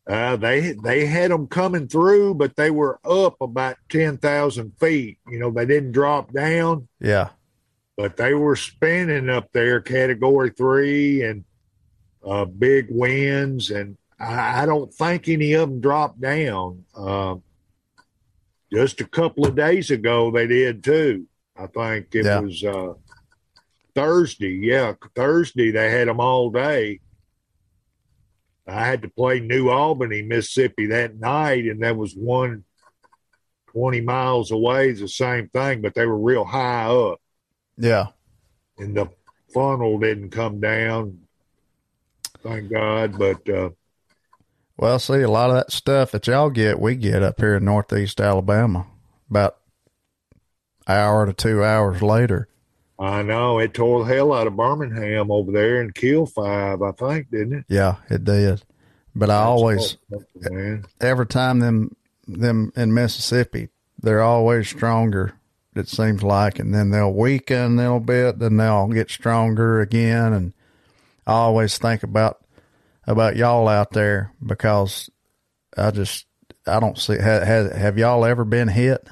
[0.08, 5.18] Uh, they they had them coming through, but they were up about 10,000 feet.
[5.28, 6.88] You know, they didn't drop down.
[7.00, 7.28] Yeah.
[7.96, 11.44] but they were spinning up there category three and
[12.26, 17.36] uh, big winds and I, I don't think any of them dropped down uh,
[18.72, 22.40] just a couple of days ago they did too i think it Yeah.
[22.40, 22.92] was uh,
[23.94, 27.00] thursday yeah thursday they had them all day
[28.66, 32.64] i had to play new albany mississippi that night and that was one
[33.72, 37.20] 20 miles away the same thing but they were real high up
[37.78, 38.06] Yeah.
[38.78, 39.06] and the
[39.54, 41.18] funnel didn't come down.
[42.42, 43.18] Thank God.
[43.18, 43.70] But uh,
[44.80, 47.66] Well, see, a lot of that stuff that y'all get, we get up here in
[47.66, 48.86] Northeast Alabama
[49.28, 49.58] about
[50.88, 52.48] hour to two hours later.
[52.98, 56.92] I know it tore the hell out of Birmingham over there and killed five, I
[56.92, 57.64] think, didn't it?
[57.68, 58.62] Yeah, it did.
[59.14, 59.98] But I always,
[60.98, 61.94] every time them
[62.26, 63.68] them in Mississippi,
[64.00, 65.34] they're always stronger.
[65.76, 70.32] It seems like, and then they'll weaken a little bit, then they'll get stronger again.
[70.32, 70.54] And
[71.26, 72.39] I always think about
[73.10, 75.10] about y'all out there because
[75.76, 76.26] I just
[76.66, 79.06] I don't see have, have, have y'all ever been hit?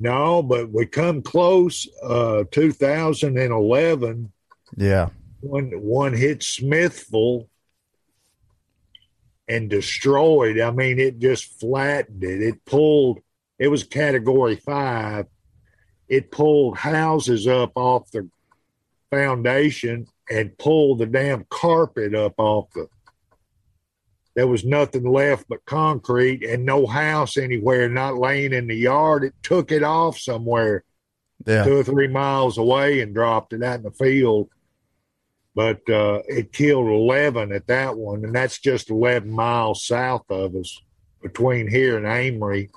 [0.00, 1.88] No, but we come close.
[2.02, 4.32] Uh, 2011,
[4.76, 5.08] Yeah,
[5.40, 7.48] one one hit Smithville
[9.48, 10.60] and destroyed.
[10.60, 12.42] I mean, it just flattened it.
[12.42, 13.20] It pulled.
[13.58, 15.26] It was Category Five.
[16.08, 18.28] It pulled houses up off the
[19.10, 22.88] foundation and pulled the damn carpet up off the.
[24.34, 29.24] there was nothing left but concrete and no house anywhere, not laying in the yard.
[29.24, 30.84] It took it off somewhere
[31.46, 31.64] Yeah.
[31.64, 34.48] two or three miles away and dropped it out in the field.
[35.54, 40.54] But uh, it killed 11 at that one, and that's just 11 miles south of
[40.54, 40.80] us
[41.20, 42.70] between here and Amory.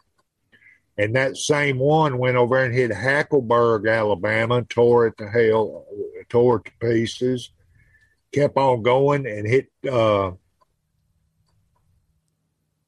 [1.02, 5.88] And that same one went over and hit Hackleburg, Alabama, tore it to hell,
[6.30, 7.50] tore it to pieces.
[8.32, 9.72] Kept on going and hit.
[9.84, 10.34] Uh,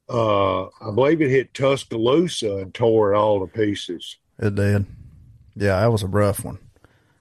[0.08, 4.18] uh, I believe it hit Tuscaloosa and tore it all to pieces.
[4.38, 4.86] It did.
[5.56, 6.60] Yeah, that was a rough one.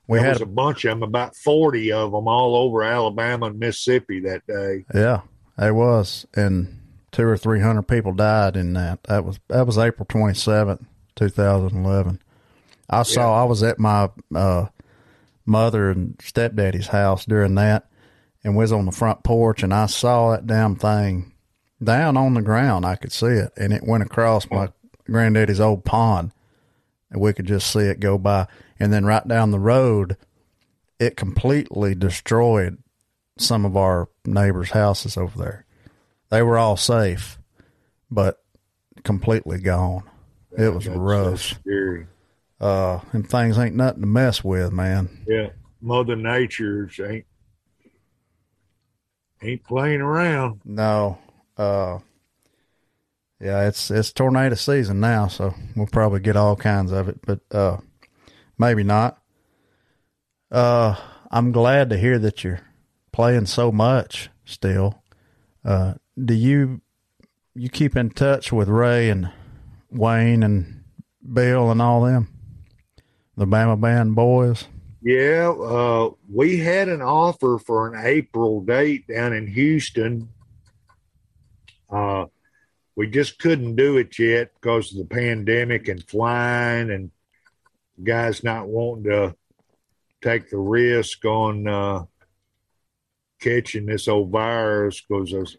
[0.06, 3.46] We there had was a bunch of them, about 40 of them all over Alabama
[3.46, 4.84] and Mississippi that day.
[4.94, 5.22] Yeah,
[5.58, 6.81] it was, and
[7.12, 9.04] two or three hundred people died in that.
[9.04, 10.84] That was that was April twenty seventh,
[11.14, 12.20] two thousand eleven.
[12.90, 13.40] I saw.
[13.40, 14.66] I was at my uh,
[15.46, 17.88] mother and stepdaddy's house during that,
[18.42, 21.32] and was on the front porch, and I saw that damn thing
[21.82, 22.84] down on the ground.
[22.84, 24.68] I could see it, and it went across my
[25.04, 26.32] granddaddy's old pond,
[27.10, 28.46] and we could just see it go by.
[28.78, 30.16] And then right down the road,
[30.98, 32.78] it completely destroyed
[33.38, 35.61] some of our neighbors' houses over there.
[36.32, 37.38] They were all safe,
[38.10, 38.42] but
[39.04, 40.04] completely gone.
[40.56, 41.40] It was rough.
[41.42, 42.06] so scary.
[42.58, 45.10] Uh, and things ain't nothing to mess with, man.
[45.28, 45.50] Yeah,
[45.82, 47.26] Mother Nature's ain't
[49.42, 50.62] ain't playing around.
[50.64, 51.18] No.
[51.58, 51.98] Uh,
[53.38, 57.40] yeah, it's it's tornado season now, so we'll probably get all kinds of it, but
[57.50, 57.76] uh,
[58.56, 59.20] maybe not.
[60.50, 60.96] Uh,
[61.30, 62.62] I'm glad to hear that you're
[63.12, 65.02] playing so much still.
[65.62, 66.80] Uh, do you
[67.54, 69.30] you keep in touch with Ray and
[69.90, 70.84] Wayne and
[71.32, 72.28] Bill and all them,
[73.36, 74.66] the Bama Band boys?
[75.02, 80.28] Yeah, uh, we had an offer for an April date down in Houston.
[81.90, 82.26] Uh,
[82.94, 87.10] we just couldn't do it yet because of the pandemic and flying and
[88.02, 89.34] guys not wanting to
[90.22, 92.04] take the risk on uh,
[93.40, 95.56] catching this old virus because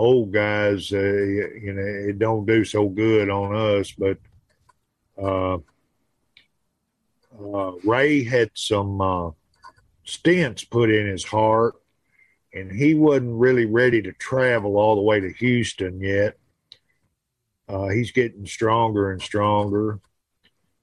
[0.00, 3.92] old guys, uh, you know, it don't do so good on us.
[3.92, 4.18] But
[5.20, 5.58] uh,
[7.38, 9.30] uh, Ray had some uh,
[10.06, 11.74] stents put in his heart,
[12.54, 16.36] and he wasn't really ready to travel all the way to Houston yet.
[17.68, 20.00] Uh, he's getting stronger and stronger.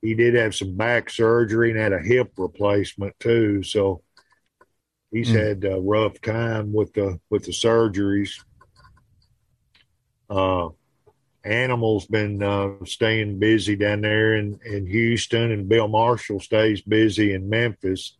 [0.01, 4.03] He did have some back surgery and had a hip replacement too, so
[5.11, 5.33] he's Mm.
[5.33, 8.43] had a rough time with the with the surgeries.
[10.29, 10.69] Uh,
[11.43, 17.33] Animal's been uh, staying busy down there in, in Houston, and Bill Marshall stays busy
[17.33, 18.17] in Memphis.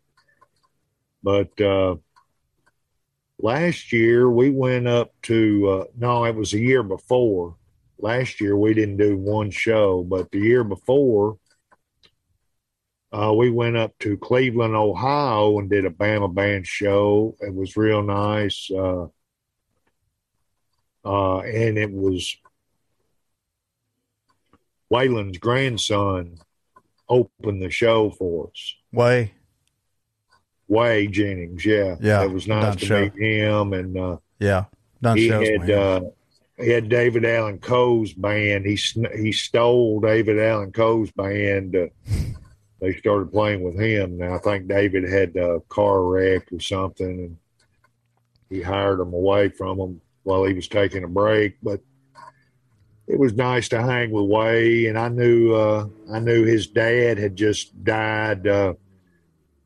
[1.22, 1.98] But uh,
[3.38, 7.56] last year we went up to, uh, no, it was a year before.
[8.00, 11.38] Last year we didn't do one show, but the year before
[13.12, 17.36] uh, we went up to Cleveland, Ohio, and did a Bama Band show.
[17.42, 18.70] It was real nice.
[21.08, 22.36] Uh, and it was
[24.92, 26.38] Waylon's grandson
[27.08, 28.76] opened the show for us.
[28.92, 29.32] Whey,
[30.68, 33.02] Whey Jennings, yeah, Yeah, it was nice to show.
[33.04, 34.66] meet him, and uh, yeah,
[35.02, 36.02] done he shows had uh,
[36.58, 38.66] he had David Allan Coe's band.
[38.66, 38.76] He
[39.16, 41.74] he stole David Allan Coe's band.
[41.74, 41.88] Uh,
[42.82, 44.18] they started playing with him.
[44.18, 47.38] Now I think David had a car wreck or something, and
[48.50, 51.58] he hired them away from him while he was taking a break.
[51.64, 51.82] But
[53.08, 57.18] it was nice to hang with Whey, and I knew uh, I knew his dad
[57.18, 58.46] had just died.
[58.46, 58.74] Uh,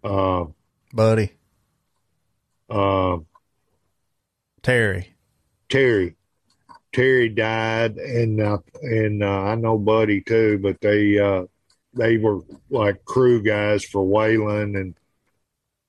[0.04, 0.46] uh,
[0.94, 1.32] Buddy
[2.72, 3.18] uh,
[4.64, 5.16] Terry.
[5.70, 6.16] Terry.
[6.94, 11.44] Terry died, and uh, and uh, I know Buddy too, but they uh,
[11.94, 14.96] they were like crew guys for Waylon, and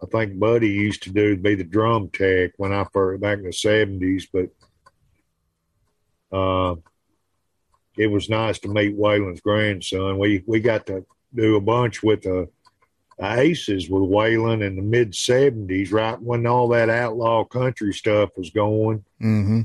[0.00, 3.44] I think Buddy used to do be the drum tech when I first back in
[3.44, 4.28] the seventies.
[4.32, 4.50] But
[6.32, 6.76] uh,
[7.96, 10.18] it was nice to meet Waylon's grandson.
[10.18, 11.04] We we got to
[11.34, 12.48] do a bunch with the
[13.20, 18.50] Aces with Waylon in the mid seventies, right when all that outlaw country stuff was
[18.50, 19.04] going.
[19.22, 19.62] Mm-hmm.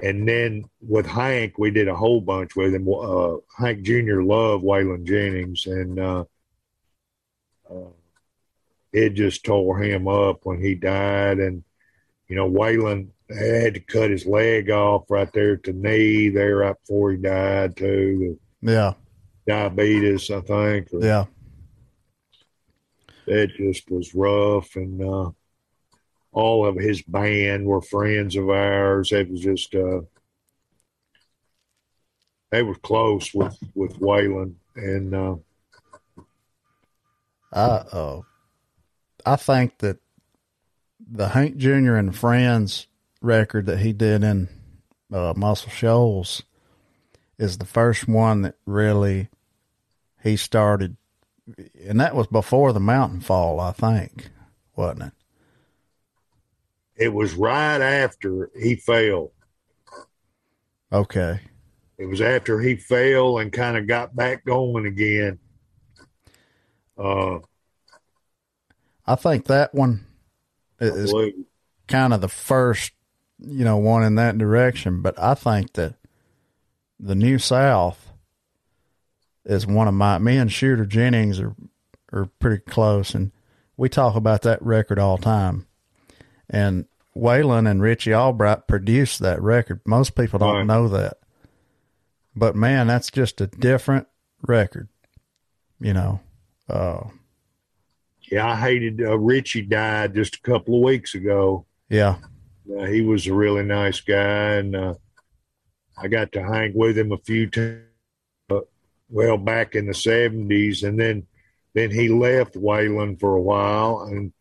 [0.00, 2.88] And then with Hank, we did a whole bunch with him.
[2.88, 4.22] Uh, Hank Jr.
[4.22, 6.24] loved Waylon Jennings, and uh,
[7.70, 7.92] uh,
[8.92, 11.38] it just tore him up when he died.
[11.38, 11.62] And,
[12.26, 16.56] you know, Waylon had to cut his leg off right there at the knee there
[16.58, 18.38] right before he died, too.
[18.60, 18.94] Yeah,
[19.46, 20.88] diabetes, I think.
[20.92, 21.24] yeah,
[23.26, 24.76] That just was rough.
[24.76, 25.30] And uh,
[26.32, 29.12] all of his band were friends of ours.
[29.12, 30.00] It was just uh,
[32.50, 35.36] they were close with with Waylon, and uh,
[37.52, 38.20] uh,
[39.26, 39.98] I think that
[41.10, 41.96] the Hank Jr.
[41.96, 42.86] and Friends
[43.22, 44.48] record that he did in
[45.12, 46.42] uh, Muscle Shoals
[47.38, 49.28] is the first one that really
[50.22, 50.96] he started,
[51.84, 54.30] and that was before the Mountain Fall, I think,
[54.76, 55.12] wasn't it?
[57.04, 59.32] It was right after he fell.
[60.92, 61.40] Okay.
[61.98, 65.38] It was after he fell and kind of got back going again.
[66.98, 67.38] Uh,
[69.06, 70.06] I think that one
[70.80, 71.12] is
[71.88, 72.92] kind of the first,
[73.44, 75.02] you know, one in that direction.
[75.02, 75.94] But I think that
[76.98, 78.12] the New South
[79.44, 80.18] is one of my.
[80.18, 81.54] Me and Shooter Jennings are
[82.12, 83.32] are pretty close, and
[83.76, 85.66] we talk about that record all the time.
[86.48, 86.86] And
[87.16, 89.80] Waylon and Richie Albright produced that record.
[89.86, 90.66] Most people don't right.
[90.66, 91.18] know that.
[92.34, 94.08] But man, that's just a different
[94.42, 94.88] record,
[95.80, 96.20] you know.
[96.68, 97.08] Uh,
[98.30, 101.66] yeah, I hated uh, Richie died just a couple of weeks ago.
[101.90, 102.16] Yeah,
[102.70, 104.94] uh, he was a really nice guy, and uh,
[105.96, 107.82] I got to hang with him a few times.
[108.50, 108.60] Uh,
[109.08, 111.26] well, back in the seventies, and then
[111.74, 114.32] then he left Waylon for a while, and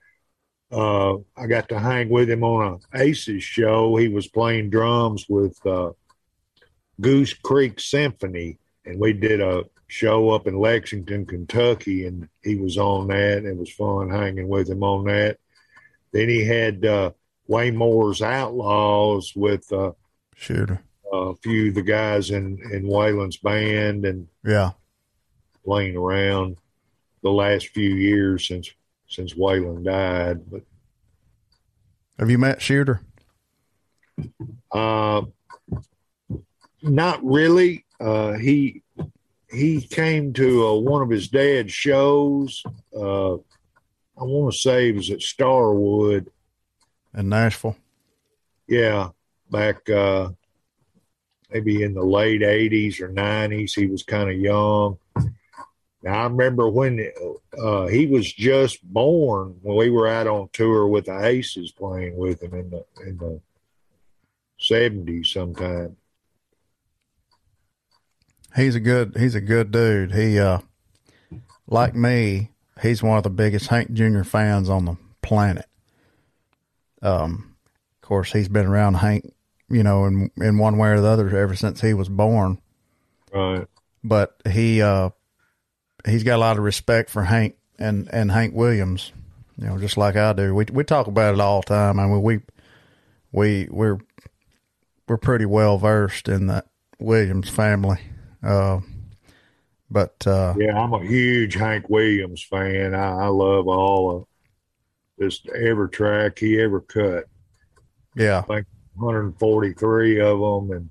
[0.71, 3.95] uh, I got to hang with him on a Aces show.
[3.95, 5.91] He was playing drums with uh,
[6.99, 12.77] Goose Creek Symphony, and we did a show up in Lexington, Kentucky, and he was
[12.77, 13.43] on that.
[13.43, 15.37] It was fun hanging with him on that.
[16.13, 16.85] Then he had
[17.51, 19.91] Waymore's Outlaws with uh,
[20.35, 20.81] Shooter.
[21.11, 24.71] a few of the guys in in Waylon's band, and yeah,
[25.65, 26.57] playing around
[27.23, 28.71] the last few years since
[29.09, 30.49] since Waylon died.
[30.49, 30.61] But
[32.17, 33.01] have you met Shooter?
[34.71, 35.23] Uh,
[36.81, 37.83] not really.
[37.99, 38.81] Uh, he
[39.51, 42.63] he came to uh, one of his dad's shows.
[42.95, 46.31] Uh, I want to say it was at Starwood
[47.15, 47.75] in Nashville.
[48.67, 49.09] Yeah,
[49.49, 50.29] back uh,
[51.49, 53.73] maybe in the late '80s or '90s.
[53.75, 54.97] He was kind of young.
[56.03, 57.11] Now I remember when
[57.57, 62.17] uh, he was just born when we were out on tour with the Aces playing
[62.17, 63.39] with him in the in the
[64.59, 65.97] seventies sometime.
[68.55, 70.13] He's a good he's a good dude.
[70.13, 70.59] He uh
[71.67, 72.49] like me,
[72.81, 74.23] he's one of the biggest Hank Jr.
[74.23, 75.65] fans on the planet.
[77.01, 77.55] Um
[78.01, 79.33] of course he's been around Hank,
[79.69, 82.59] you know, in in one way or the other ever since he was born.
[83.33, 83.67] Right.
[84.03, 85.11] But he uh
[86.05, 89.11] he's got a lot of respect for Hank and, and Hank Williams,
[89.57, 90.53] you know, just like I do.
[90.53, 91.99] We we talk about it all the time.
[91.99, 92.39] I mean, we
[93.31, 93.99] we we're
[95.07, 96.67] we're pretty well versed in that
[96.99, 97.99] Williams family.
[98.43, 98.79] Uh,
[99.89, 102.95] but uh, yeah, I'm a huge Hank Williams fan.
[102.95, 104.27] I, I love all
[105.21, 107.25] just every track he ever cut.
[108.15, 108.65] Yeah, like
[108.95, 110.89] 143 of them, and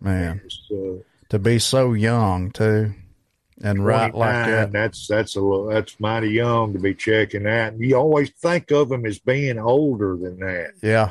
[0.00, 2.94] man, uh, to be so young too
[3.62, 4.72] and right like that.
[4.72, 7.72] That's that's a little, that's mighty young to be checking that.
[7.72, 10.72] And you always think of him as being older than that.
[10.82, 11.10] Yeah,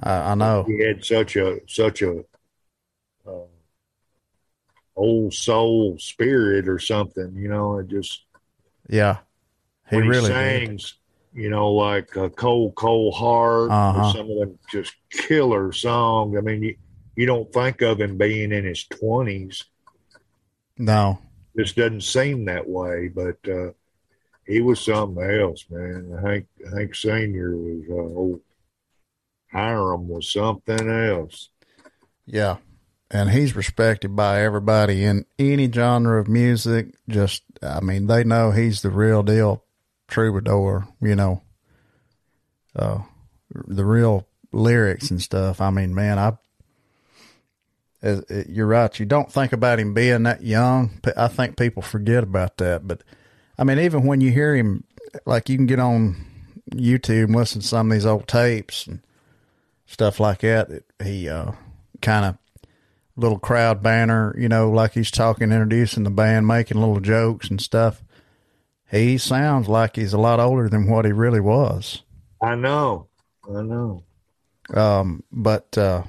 [0.00, 0.64] I, I know.
[0.66, 2.20] He had such a such a
[3.26, 3.46] uh,
[4.96, 7.34] old soul spirit or something.
[7.36, 8.24] You know, it just
[8.88, 9.18] yeah.
[9.90, 10.94] He really he sings.
[11.32, 14.00] You know, like a cold, cold heart uh-huh.
[14.00, 16.36] or some of them just killer songs.
[16.36, 16.76] I mean, you
[17.16, 19.64] you don't think of him being in his twenties.
[20.76, 21.18] No,
[21.54, 23.08] This doesn't seem that way.
[23.08, 23.72] But uh,
[24.46, 26.18] he was something else, man.
[26.24, 28.40] Hank Hank Senior was uh, old.
[29.50, 31.48] Hiram was something else.
[32.26, 32.58] Yeah,
[33.10, 36.94] and he's respected by everybody in any genre of music.
[37.08, 39.64] Just, I mean, they know he's the real deal
[40.08, 40.88] troubadour.
[41.00, 41.42] You know,
[42.74, 42.98] uh,
[43.66, 45.60] the real lyrics and stuff.
[45.60, 46.38] I mean, man, I
[48.48, 48.98] you're right.
[48.98, 51.00] You don't think about him being that young.
[51.16, 52.86] I think people forget about that.
[52.86, 53.02] But
[53.58, 54.84] I mean, even when you hear him,
[55.26, 56.16] like you can get on
[56.70, 59.00] YouTube and listen to some of these old tapes and
[59.86, 60.84] stuff like that.
[61.02, 61.52] he uh,
[62.00, 62.38] kind of
[63.16, 67.60] little crowd banner, you know, like he's talking, introducing the band, making little jokes and
[67.60, 68.02] stuff.
[68.90, 72.02] He sounds like he's a lot older than what he really was.
[72.40, 73.08] I know.
[73.46, 74.02] I know.
[74.72, 76.04] Um, but uh,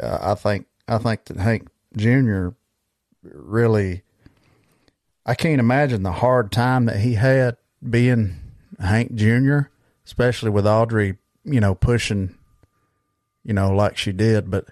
[0.00, 2.48] I think I think that Hank Jr.
[3.22, 4.02] really
[5.26, 7.56] I can't imagine the hard time that he had
[7.88, 8.36] being
[8.80, 9.60] Hank Jr.
[10.06, 12.34] especially with Audrey, you know, pushing,
[13.44, 14.50] you know, like she did.
[14.50, 14.66] But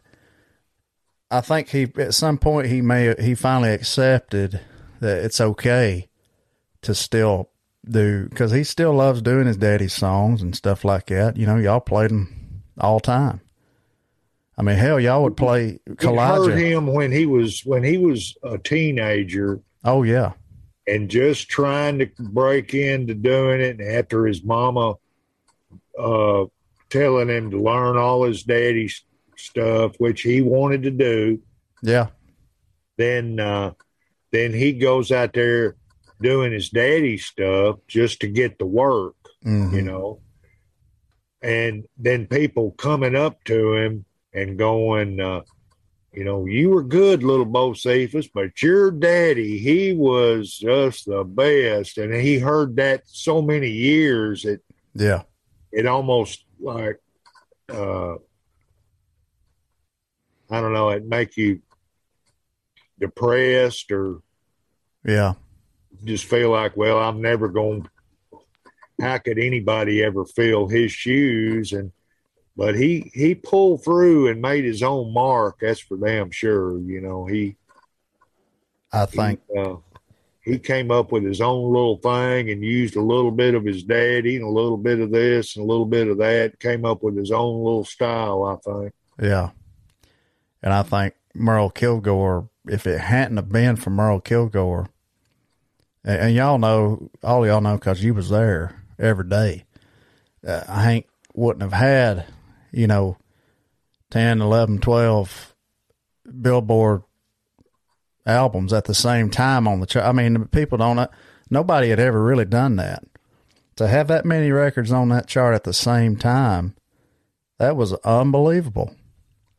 [1.31, 4.61] I think he at some point he may he finally accepted
[5.01, 6.09] that it's okay
[6.87, 7.51] to still
[7.89, 11.37] do because he still loves doing his daddy's songs and stuff like that.
[11.37, 13.41] You know, y'all played them all time.
[14.59, 16.51] I mean, hell, y'all would play Kaw-Liga.
[16.53, 19.61] heard him when he was when he was a teenager.
[19.85, 20.33] Oh yeah,
[20.87, 23.81] and just trying to break into doing it.
[23.81, 24.95] And after his mama
[25.99, 26.45] uh,
[26.91, 29.03] telling him to learn all his daddy's
[29.37, 31.41] stuff, which he wanted to do.
[31.83, 32.09] Yeah.
[32.97, 33.73] Then, uh,
[34.33, 35.77] then he goes out there
[36.21, 39.75] doing his daddy stuff just to get the work, mm-hmm.
[39.75, 40.21] you know.
[41.43, 45.43] And then people coming up to him and going, uh,
[46.17, 51.25] you know, you were good, little Bo Bocephus, but your daddy, he was just the
[51.25, 51.99] best.
[51.99, 54.63] And he heard that so many years it
[54.95, 55.23] yeah.
[55.73, 56.99] It almost like
[57.69, 58.15] uh
[60.49, 61.61] I don't know, it make you
[62.99, 64.21] depressed or
[65.05, 65.35] yeah
[66.05, 67.87] just feel like well i'm never going
[69.01, 71.73] how could anybody ever fill his shoes?
[71.73, 71.93] And
[72.57, 77.03] but he he pulled through and made his own mark that's for damn sure you
[77.03, 77.55] know he
[78.93, 79.77] i think he, uh,
[80.41, 83.83] he came up with his own little thing and used a little bit of his
[83.83, 87.03] daddy and a little bit of this and a little bit of that came up
[87.03, 88.95] with his own little style i think.
[89.21, 89.51] Yeah.
[90.63, 94.89] And i think merle kilgore if it hadn't have been for merle kilgore
[96.07, 99.65] and, and y'all know all y'all know because you was there every day
[100.47, 102.25] uh, hank wouldn't have had
[102.77, 103.17] you know,
[104.11, 105.55] 10, 11, 12
[106.41, 107.03] Billboard
[108.27, 110.05] albums at the same time on the chart.
[110.05, 111.11] I mean, people don't,
[111.51, 113.03] nobody had ever really done that.
[113.77, 116.75] To have that many records on that chart at the same time,
[117.59, 118.95] that was unbelievable.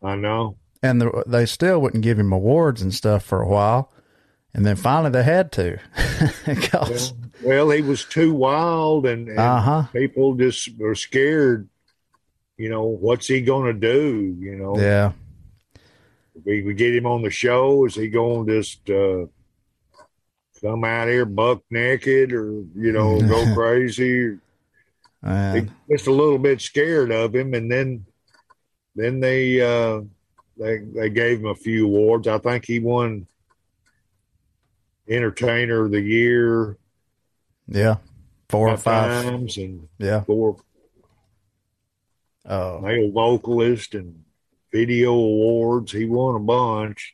[0.01, 0.57] I know.
[0.83, 3.91] And the, they still wouldn't give him awards and stuff for a while.
[4.53, 5.77] And then finally they had to.
[6.73, 6.97] well,
[7.43, 9.83] well, he was too wild and, and uh-huh.
[9.93, 11.69] people just were scared
[12.57, 14.35] you know, what's he going to do?
[14.39, 15.11] You know, yeah.
[16.43, 17.85] we, we get him on the show.
[17.85, 19.27] Is he going to just uh,
[20.59, 24.37] come out here buck naked or, you know, go crazy?
[25.89, 27.53] just a little bit scared of him.
[27.53, 28.05] And then,
[28.95, 30.01] then they, uh,
[30.57, 32.27] they, they gave him a few awards.
[32.27, 33.27] I think he won
[35.09, 36.77] entertainer of the year.
[37.67, 37.97] Yeah.
[38.49, 40.55] Four or five times and yeah, four,
[42.45, 44.23] uh, male vocalist and
[44.71, 45.91] video awards.
[45.91, 47.13] He won a bunch.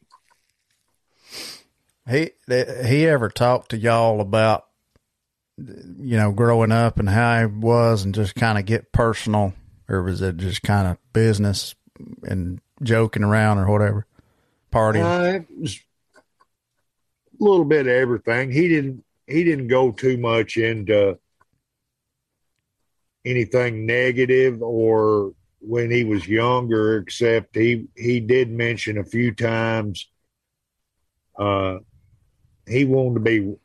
[2.08, 4.68] He he ever talked to y'all about
[5.58, 9.54] you know growing up and how he was and just kind of get personal
[9.89, 11.74] or was it just kind of business
[12.22, 14.06] and joking around or whatever
[14.74, 15.02] Party.
[15.02, 15.41] Uh,
[17.40, 18.52] little bit of everything.
[18.52, 21.18] He didn't he didn't go too much into
[23.26, 30.10] anything negative or when he was younger, except he he did mention a few times
[31.38, 31.80] uh,
[32.68, 33.56] he wanted to be.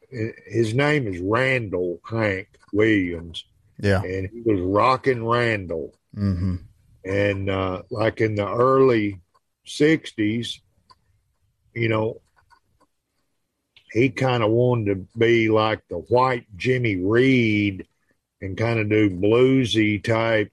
[0.46, 3.44] His name is Randall Hank Williams.
[3.80, 5.94] Yeah, and he was rocking Randall.
[6.16, 6.56] Mm-hmm.
[7.04, 9.20] And uh, like in the early
[9.66, 10.60] '60s,
[11.74, 12.20] you know,
[13.92, 17.86] he kind of wanted to be like the white Jimmy Reed
[18.40, 20.52] and kind of do bluesy type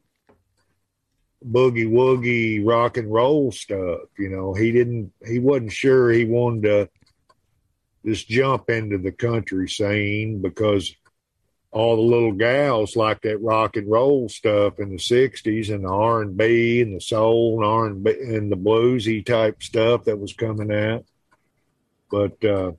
[1.45, 4.01] boogie woogie rock and roll stuff.
[4.17, 6.89] You know, he didn't, he wasn't sure he wanted to
[8.05, 10.95] just jump into the country scene because
[11.71, 15.89] all the little gals like that rock and roll stuff in the '60s and the
[15.89, 20.05] R and B and the soul and R and B and the bluesy type stuff
[20.05, 21.03] that was coming out.
[22.09, 22.71] But uh,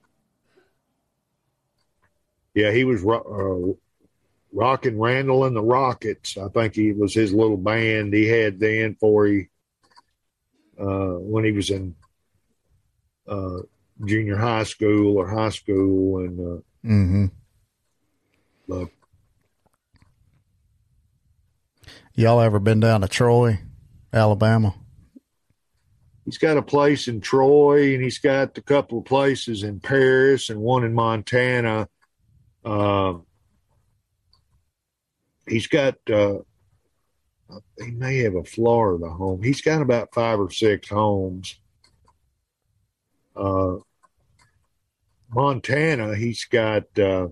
[2.57, 3.75] yeah, he was uh,
[4.51, 6.39] Rockin' Randall and the Rockets.
[6.39, 9.49] I think he was his little band he had then for he
[10.81, 11.95] uh, when he was in
[13.29, 13.59] uh,
[14.07, 17.27] junior high school or high school, and uh, mm-hmm.
[18.73, 18.87] uh,
[22.15, 23.59] y'all ever been down to Troy,
[24.15, 24.75] Alabama?
[26.25, 30.49] He's got a place in Troy, and he's got a couple of places in Paris
[30.49, 31.89] and one in Montana.
[32.67, 33.19] Uh,
[35.49, 36.39] he's got uh,
[37.79, 39.41] he may have a Florida home.
[39.41, 41.61] He's got about five or six homes.
[43.37, 43.77] Uh,
[45.31, 47.29] Montana, he's got uh,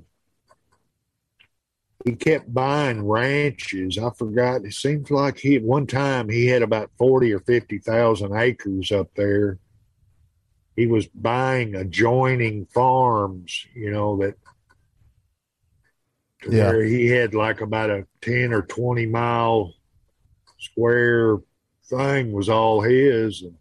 [2.04, 3.98] he kept buying ranches.
[3.98, 4.64] I forgot.
[4.64, 8.92] It seems like he at one time he had about forty or fifty thousand acres
[8.92, 9.58] up there.
[10.76, 14.34] He was buying adjoining farms, you know, that
[16.48, 16.68] Yeah.
[16.70, 19.72] where he had like about a ten or twenty mile
[20.58, 21.38] square
[21.86, 23.54] thing was all his and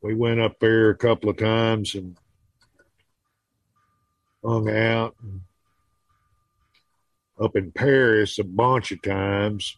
[0.00, 2.16] we went up there a couple of times and
[4.44, 5.40] hung out and
[7.40, 9.76] up in Paris a bunch of times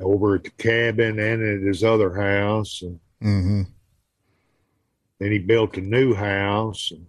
[0.00, 3.62] over at the cabin and at his other house and Mm-hmm.
[5.18, 7.04] then he built a new house and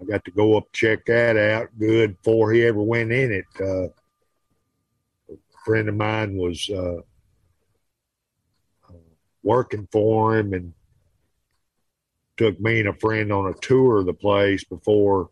[0.00, 3.44] I got to go up check that out good before he ever went in it.
[3.60, 3.88] Uh,
[5.32, 7.00] a friend of mine was uh,
[9.42, 10.72] working for him and
[12.36, 15.30] took me and a friend on a tour of the place before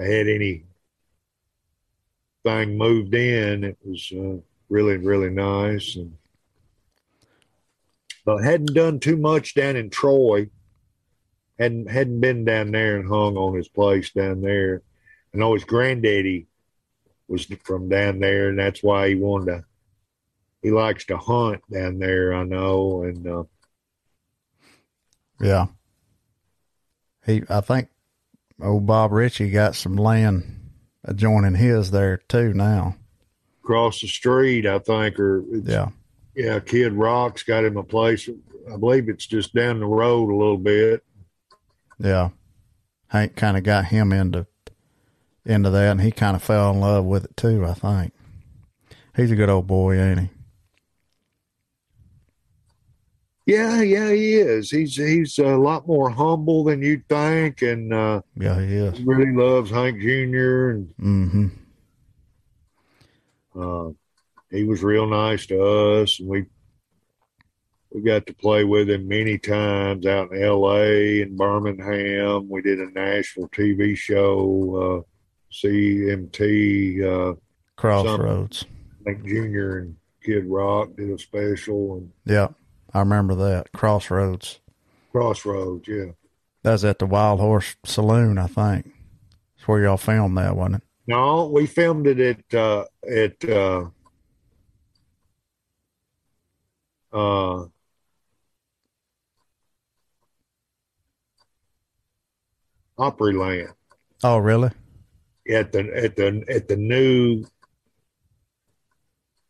[0.00, 0.64] I had any
[2.44, 3.64] thing moved in.
[3.64, 6.16] It was uh, really, really nice and
[8.24, 10.50] but hadn't done too much down in Troy.
[11.58, 14.82] Hadn't hadn't been down there and hung on his place down there.
[15.34, 16.46] I know his granddaddy
[17.28, 19.64] was from down there, and that's why he wanted to.
[20.62, 23.44] He likes to hunt down there, I know, and uh,
[25.40, 25.66] Yeah.
[27.24, 27.88] He, I think,
[28.62, 30.70] old Bob Ritchie got some land
[31.04, 32.96] adjoining his there too now.
[33.62, 35.88] across the street, I think, or it's, Yeah.
[36.36, 38.28] yeah, Kid Rock's got him a place.
[38.72, 41.02] I believe it's just down the road a little bit.
[41.98, 42.30] Yeah.
[43.08, 44.46] Hank kind of got him into
[45.44, 47.64] into that, and he kind of fell in love with it too.
[47.64, 48.12] I think
[49.16, 50.28] he's a good old boy, ain't he?
[53.46, 54.72] Yeah, yeah, he is.
[54.72, 59.00] He's he's a lot more humble than you'd think, and uh, Yeah, he is.
[59.02, 60.70] really loves Hank Jr.
[60.70, 61.46] and Mm-hmm.
[63.54, 63.90] uh,
[64.50, 66.46] he was real nice to us, and we
[67.92, 71.22] we got to play with him many times out in L.A.
[71.22, 72.48] and Birmingham.
[72.48, 75.10] We did a Nashville TV show, uh,
[75.52, 77.02] CMT.
[77.02, 77.34] Uh,
[77.76, 78.64] Crossroads.
[79.06, 79.78] Hank Jr.
[79.78, 82.48] and Kid Rock did a special, and Yeah,
[82.92, 84.60] I remember that Crossroads.
[85.12, 85.86] Crossroads.
[85.86, 86.12] Yeah,
[86.62, 88.86] That's at the Wild Horse Saloon, I think.
[89.56, 90.82] That's where y'all filmed that, wasn't it?
[91.06, 93.84] no, we filmed it at uh, at uh,
[97.12, 97.64] uh,
[102.98, 103.72] Opryland.
[104.24, 104.70] Oh, really?
[105.48, 107.44] at the at the at the new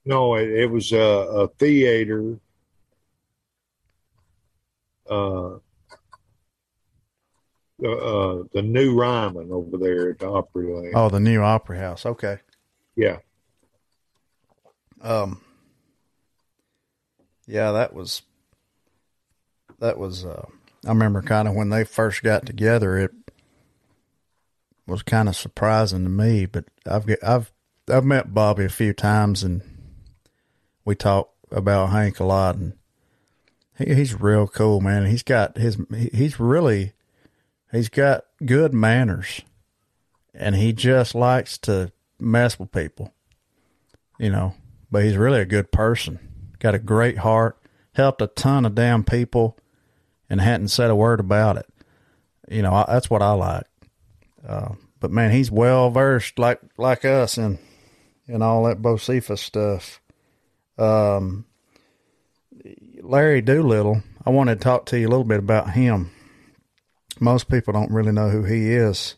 [0.05, 2.39] no it, it was a, a theater
[5.09, 5.57] uh
[7.79, 10.93] the uh the new Ryman over there at the Opryland.
[10.95, 12.07] Oh, the new Opera House.
[12.07, 12.39] Okay.
[12.95, 13.19] Yeah.
[15.03, 15.43] Um.
[17.47, 18.23] Yeah, that was.
[19.79, 20.25] That was.
[20.25, 20.47] Uh,
[20.87, 22.97] I remember kind of when they first got together.
[22.97, 23.13] It
[24.87, 27.53] was kind of surprising to me, but I've I've
[27.89, 29.63] I've met Bobby a few times, and
[30.85, 32.75] we talk about Hank a lot, and
[33.79, 35.07] he, he's real cool, man.
[35.07, 36.93] He's got his he- he's really
[37.73, 39.43] he's got good manners,
[40.35, 43.13] and he just likes to mess with people
[44.19, 44.55] you know,
[44.91, 46.19] but he's really a good person.
[46.59, 47.59] Got a great heart,
[47.95, 49.57] helped a ton of damn people,
[50.31, 51.67] and hadn't said a word about it.
[52.49, 53.67] You know, I, that's what I like.
[54.47, 57.59] Uh, but man, he's well versed, like like us, in
[58.29, 60.01] in all that Bocephus stuff.
[60.79, 61.45] Um,
[63.03, 66.11] Larry Doolittle, I wanted to talk to you a little bit about him.
[67.21, 69.17] Most people don't really know who he is,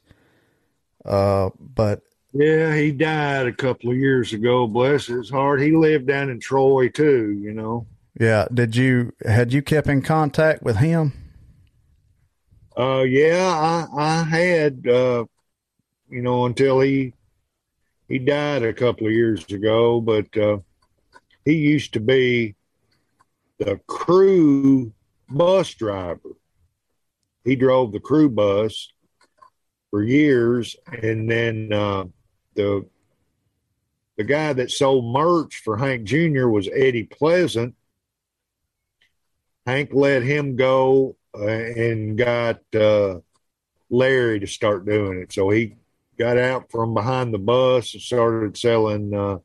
[1.05, 2.03] uh, but
[2.33, 5.61] Yeah, he died a couple of years ago, bless his heart.
[5.61, 7.87] He lived down in Troy too, you know.
[8.20, 11.12] yeah, did you had you kept in contact with him?
[12.79, 15.24] Uh, yeah, I I had uh,
[16.09, 17.12] you know until he
[18.09, 20.59] he died a couple of years ago, but uh,
[21.45, 22.55] he used to be
[23.59, 24.93] the crew
[25.29, 26.37] bus driver.
[27.45, 28.93] He drove the crew bus
[29.91, 32.05] for years, and then uh,
[32.55, 32.87] the
[34.16, 36.47] the guy that sold merch for Hank Jr.
[36.47, 37.74] was Eddie Pleasant.
[39.66, 43.20] Hank let him go and got uh,
[43.91, 45.33] Larry to start doing it.
[45.33, 45.76] So he
[46.18, 49.39] got out from behind the bus and started selling uh,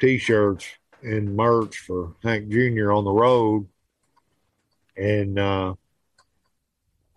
[0.00, 0.66] T-shirts
[1.02, 2.92] and merch for Hank Jr.
[2.92, 3.68] on the road.
[4.96, 5.74] And uh,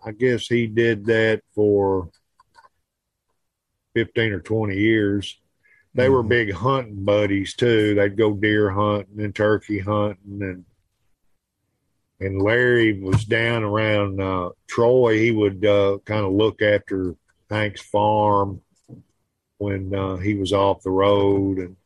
[0.04, 2.10] I guess he did that for
[3.94, 5.38] 15 or 20 years.
[5.94, 6.28] They were Mhm.
[6.28, 7.94] big hunting buddies too.
[7.94, 10.64] They'd go deer hunting and turkey hunting and
[12.24, 15.18] and Larry was down around uh, Troy.
[15.18, 17.14] He would uh, kind of look after
[17.50, 18.60] Hank's farm
[19.58, 21.76] when uh, he was off the road, and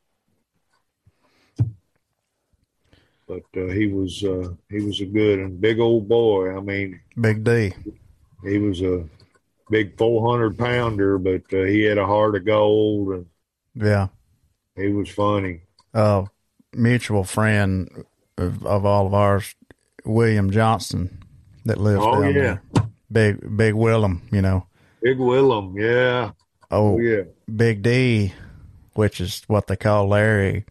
[3.27, 6.57] but uh, he was uh, he was a good and big old boy.
[6.57, 7.73] I mean, Big D.
[8.45, 9.05] he was a
[9.71, 13.27] big four hundred pounder, but uh, he had a heart of gold, and
[13.75, 14.09] Yeah.
[14.77, 15.63] he was funny.
[15.93, 16.27] Uh,
[16.73, 18.05] mutual friend
[18.39, 19.55] of, of all of ours,
[20.07, 21.23] William Johnson
[21.65, 22.41] that lives Oh, down yeah.
[22.43, 22.63] there.
[23.11, 24.67] Big, big Willem, you know.
[25.03, 26.31] Big Willem, yeah,
[26.71, 27.23] Oh, oh yeah,
[27.55, 28.33] Big D,
[28.95, 30.65] which is what they call Larry.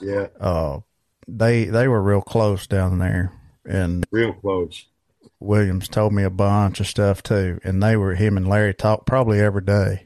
[0.00, 0.80] yeah, Uh,
[1.26, 3.32] they they were real close down there,
[3.64, 4.86] and real close.
[5.40, 7.58] Williams told me a bunch of stuff too.
[7.64, 10.04] And they were him and Larry talk probably every day.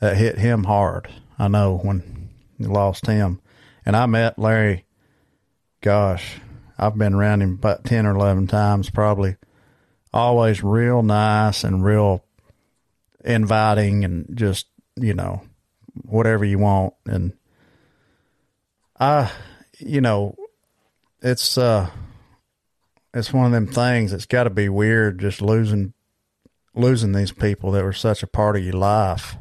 [0.00, 1.08] That hit him hard.
[1.38, 3.40] I know when he lost him,
[3.86, 4.84] and I met Larry.
[5.80, 6.40] Gosh,
[6.78, 9.36] I've been around him about ten or eleven times, probably.
[10.12, 12.24] Always real nice and real
[13.24, 14.66] inviting, and just
[14.96, 15.42] you know
[16.04, 16.94] whatever you want.
[17.06, 17.32] And
[18.98, 19.30] I,
[19.78, 20.36] you know,
[21.20, 21.90] it's uh
[23.14, 25.92] it's one of them things that's got to be weird just losing
[26.74, 29.36] losing these people that were such a part of your life.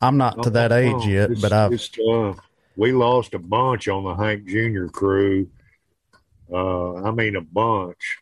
[0.00, 2.38] I'm not to that age Oh, yet, but I've it's tough.
[2.76, 4.86] We lost a bunch on the Hank Jr.
[4.86, 5.48] crew.
[6.52, 8.18] Uh, I mean, a bunch,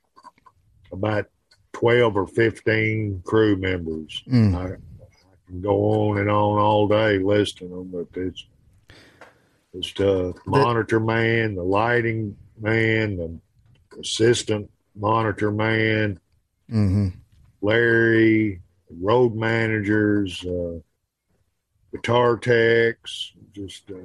[0.93, 1.26] about
[1.72, 4.22] twelve or fifteen crew members.
[4.29, 5.76] mm, I, I can go
[6.11, 8.47] on and on all day listing them, but it's
[9.74, 10.37] it's tough.
[10.47, 13.41] Monitor man, the lighting man, the
[14.01, 16.18] assistant monitor man,
[16.68, 17.09] hmm
[17.61, 18.61] Larry,
[19.01, 20.79] road managers, uh,
[21.93, 23.97] guitar techs, just uh,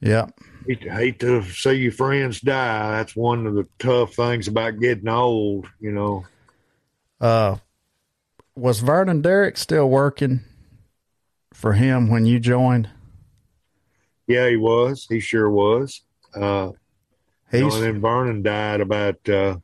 [0.00, 0.26] yeah,
[0.70, 2.90] hate, to, hate to see your friends die.
[2.92, 6.24] That's one of the tough things about getting old, you know.
[7.20, 7.56] uh,
[8.54, 10.40] was Vernon Derrick still working
[11.52, 12.88] for him when you joined?
[14.26, 15.06] Yeah, he was.
[15.08, 16.02] He sure was.
[16.34, 16.72] Uh,
[17.52, 19.56] you know, He's and then Vernon died about uh,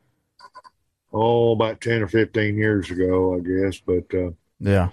[1.13, 3.79] oh, about ten or fifteen years ago, I guess.
[3.79, 4.89] But uh, yeah,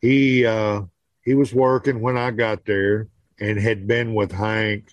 [0.00, 0.82] he uh,
[1.24, 3.08] he was working when I got there
[3.40, 4.92] and had been with Hank.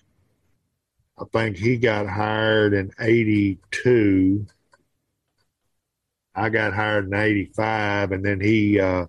[1.17, 4.45] I think he got hired in '82.
[6.35, 9.07] I got hired in '85, and then he uh,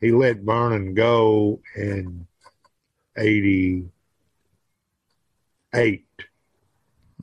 [0.00, 2.26] he let Vernon go in
[3.16, 3.84] '88.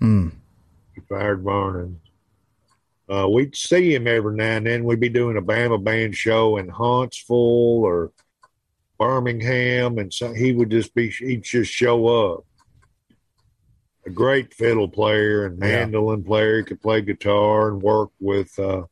[0.01, 0.32] mm,
[0.93, 2.01] He fired Vernon.
[3.07, 4.84] Uh, we'd see him every now and then.
[4.84, 7.38] We'd be doing a Bama band show in Huntsville
[7.86, 8.11] or
[8.97, 12.45] Birmingham, and so he would just be he'd just show up.
[14.05, 15.85] A great fiddle player and Yeah.
[15.85, 16.57] mandolin player.
[16.57, 18.83] He could play guitar and work with uh,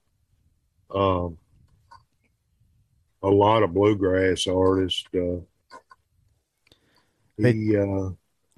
[0.93, 1.37] um,
[3.21, 5.05] a lot of bluegrass artists.
[5.15, 5.41] Uh,
[7.37, 8.09] he uh,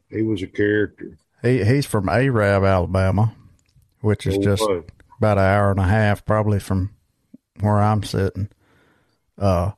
[0.09, 1.17] he was a character.
[1.41, 3.35] he he's from Arab, Alabama,
[4.01, 4.63] which is just
[5.17, 6.91] about an hour and a half probably from
[7.59, 8.49] where I'm sitting.
[9.37, 9.71] Uh,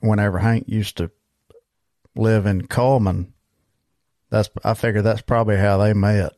[0.00, 1.10] whenever Hank used to
[2.16, 3.32] live in Cullman,
[4.30, 6.32] that's I figure that's probably how they met.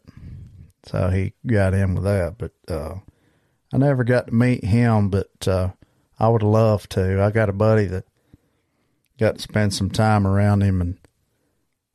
[0.85, 2.37] So he got in with that.
[2.39, 2.97] But uh,
[3.73, 5.71] I never got to meet him, but uh,
[6.19, 7.23] I would love to.
[7.23, 8.05] I got a buddy that
[9.19, 10.99] got to spend some time around him and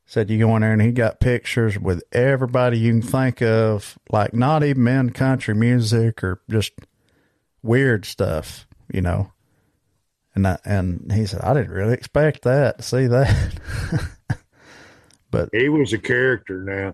[0.06, 4.00] said you go in there and he got pictures with everybody you can think of,
[4.10, 6.72] like not even in country music or just
[7.62, 9.32] weird stuff, you know.
[10.38, 13.60] And I, and he said I didn't really expect that to see that,
[15.32, 16.94] but he was a character now.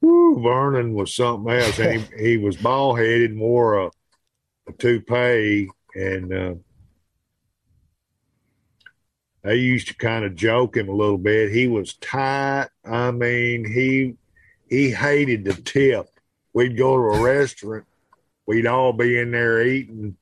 [0.00, 1.80] Woo, Vernon was something else.
[1.80, 3.90] And he, he was bald headed wore a,
[4.68, 5.70] a toupee.
[5.96, 6.54] And uh,
[9.44, 11.50] I used to kind of joke him a little bit.
[11.50, 12.68] He was tight.
[12.84, 14.14] I mean, he
[14.68, 16.06] he hated the tip.
[16.52, 17.86] We'd go to a restaurant.
[18.46, 20.16] We'd all be in there eating.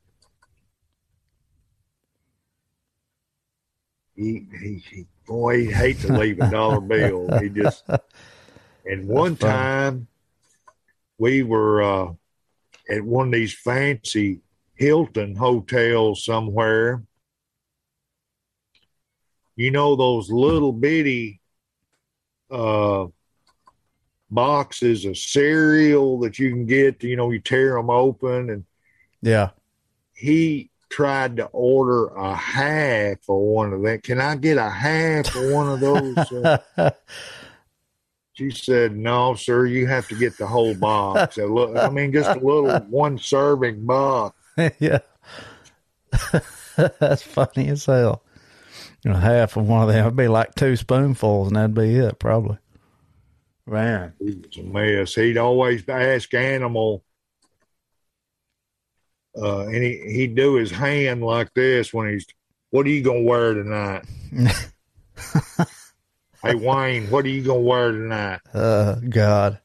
[4.19, 7.39] He, he, he boy, he'd hate to leave a dollar bill.
[7.39, 7.85] He just
[8.85, 10.07] and one time
[11.17, 12.11] we were uh,
[12.89, 14.41] at one of these fancy
[14.75, 17.01] Hilton hotels somewhere.
[19.55, 21.39] You know those little bitty
[22.51, 23.05] uh,
[24.29, 27.03] boxes of cereal that you can get.
[27.03, 28.65] You know, you tear them open, and
[29.21, 29.51] yeah,
[30.13, 34.01] he tried to order a half for one of them.
[34.01, 36.17] Can I get a half for one of those?
[36.77, 36.91] Uh,
[38.33, 39.65] she said, "No, sir.
[39.65, 41.37] You have to get the whole box.
[41.37, 44.35] I, look, I mean, just a little one serving box."
[44.79, 44.99] yeah,
[46.77, 48.23] that's funny as hell.
[49.03, 51.95] You know, half of one of them would be like two spoonfuls, and that'd be
[51.95, 52.57] it, probably.
[53.65, 55.15] Man, he was a mess.
[55.15, 57.03] He'd always ask Animal,
[59.41, 62.25] uh, and he, he'd do his hand like this when he's,
[62.71, 64.05] "What are you gonna wear tonight?"
[66.43, 68.41] hey Wayne, what are you gonna wear tonight?
[68.53, 69.59] Uh, God.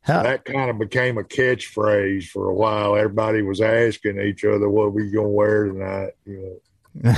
[0.00, 0.22] How?
[0.22, 2.94] That kind of became a catchphrase for a while.
[2.94, 6.60] Everybody was asking each other, "What are we gonna wear tonight?" You
[7.02, 7.14] know.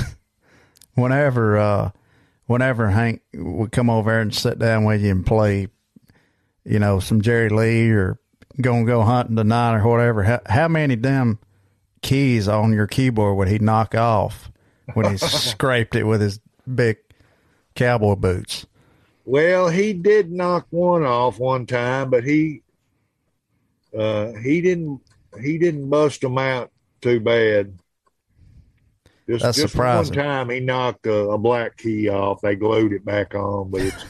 [0.95, 1.91] whenever, uh,
[2.47, 5.67] whenever Hank would come over and sit down with you and play,
[6.65, 8.19] you know, some Jerry Lee or
[8.59, 11.39] gonna go hunting tonight or whatever, how, how many damn
[12.01, 14.51] keys on your keyboard would he knock off
[14.93, 16.39] when he scraped it with his
[16.73, 16.97] big
[17.75, 18.65] cowboy boots?
[19.25, 22.63] Well, he did knock one off one time, but he
[23.97, 25.01] uh, he didn't
[25.41, 26.71] he didn't bust them out
[27.01, 27.77] too bad.
[29.27, 30.15] Just, That's just surprising.
[30.15, 32.41] One time he knocked a, a, black key off.
[32.41, 34.05] They glued it back on, but it's,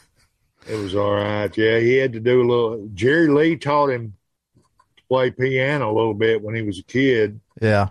[0.66, 1.54] it was all right.
[1.54, 2.88] Yeah, he had to do a little.
[2.94, 4.14] Jerry Lee taught him
[5.12, 7.38] play piano a little bit when he was a kid.
[7.60, 7.90] Yeah.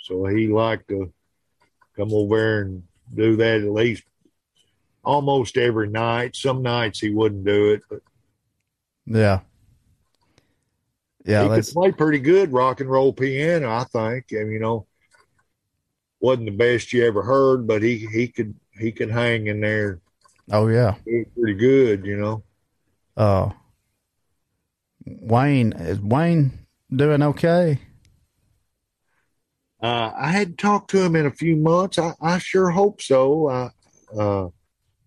[0.00, 1.12] So he liked to
[1.94, 2.82] come over there and
[3.14, 4.02] do that at least
[5.04, 6.36] almost every night.
[6.36, 8.00] Some nights he wouldn't do it, but
[9.04, 9.40] yeah,
[11.26, 13.70] yeah, he could play pretty good rock and roll piano.
[13.70, 14.86] I think, and you know,
[16.20, 20.00] wasn't the best you ever heard, but he he could he could hang in there.
[20.50, 22.42] Oh yeah, pretty good, you know.
[23.14, 23.50] Uh,
[25.20, 27.80] Wayne is Wayne doing okay?
[29.80, 31.98] Uh, I hadn't talked to him in a few months.
[31.98, 33.48] I, I sure hope so.
[33.48, 33.70] I,
[34.18, 34.48] uh,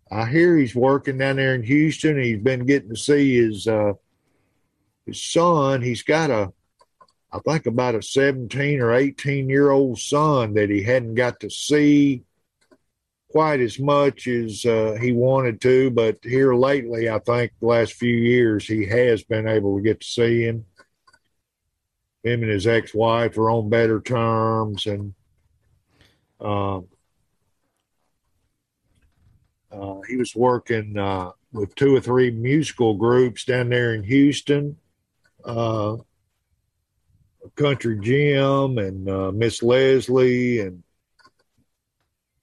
[0.09, 2.21] I hear he's working down there in Houston.
[2.21, 3.93] He's been getting to see his uh,
[5.05, 5.81] his son.
[5.81, 6.51] He's got a,
[7.31, 11.49] I think about a seventeen or eighteen year old son that he hadn't got to
[11.49, 12.23] see
[13.31, 15.89] quite as much as uh, he wanted to.
[15.91, 20.01] But here lately, I think the last few years, he has been able to get
[20.01, 20.65] to see him.
[22.23, 25.13] Him and his ex wife are on better terms, and.
[26.39, 26.87] Um,
[29.71, 34.77] uh, he was working uh, with two or three musical groups down there in Houston,
[35.45, 35.97] uh,
[37.55, 40.83] Country Jim and uh, Miss Leslie, and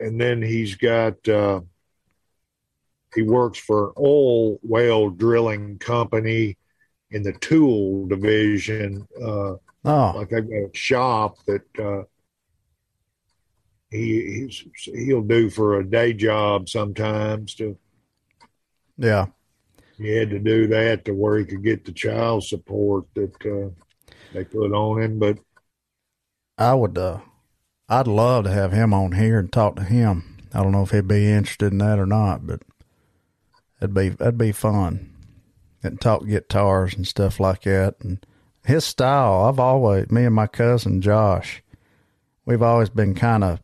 [0.01, 1.61] and then he's got uh,
[3.15, 6.57] he works for an oil well drilling company
[7.11, 9.07] in the tool division.
[9.21, 9.55] Uh,
[9.85, 12.03] oh, like I've got a shop that uh,
[13.91, 14.51] he
[14.85, 17.77] he'll do for a day job sometimes to
[18.97, 19.27] yeah
[19.97, 23.71] he had to do that to where he could get the child support that uh,
[24.33, 25.39] they put on him but
[26.59, 27.19] i would uh
[27.89, 30.91] i'd love to have him on here and talk to him i don't know if
[30.91, 32.63] he'd be interested in that or not but
[33.81, 35.13] it'd be that'd be fun
[35.83, 38.25] and talk guitars and stuff like that and
[38.65, 41.63] his style i've always me and my cousin josh
[42.45, 43.61] we've always been kind of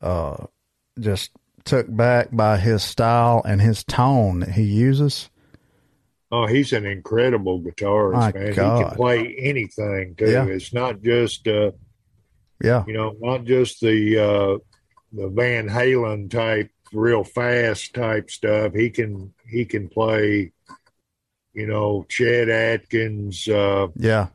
[0.00, 0.46] uh,
[0.98, 1.30] just
[1.64, 5.28] took back by his style and his tone that he uses.
[6.30, 8.52] Oh, he's an incredible guitarist, My man.
[8.54, 8.78] God.
[8.78, 10.30] He can play anything too.
[10.30, 10.44] Yeah.
[10.44, 11.72] It's not just uh
[12.62, 14.58] yeah, you know, not just the uh
[15.12, 18.74] the Van Halen type real fast type stuff.
[18.74, 20.52] He can he can play,
[21.52, 24.28] you know, Chet Atkins, uh yeah,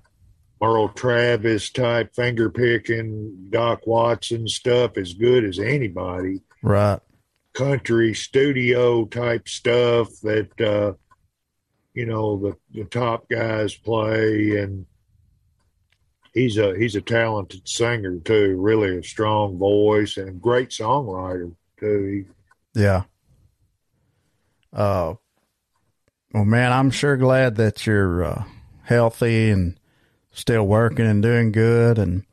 [0.63, 6.39] Merle Travis type finger picking, Doc Watson stuff as good as anybody.
[6.61, 7.01] Right.
[7.53, 10.93] Country studio type stuff that uh,
[11.93, 14.85] you know the the top guys play, and
[16.34, 18.55] he's a he's a talented singer too.
[18.60, 22.26] Really a strong voice and great songwriter too.
[22.73, 23.03] Yeah.
[24.72, 25.15] Uh,
[26.34, 28.43] well, man, I'm sure glad that you're uh,
[28.84, 29.80] healthy and
[30.31, 31.99] still working and doing good.
[31.99, 32.26] And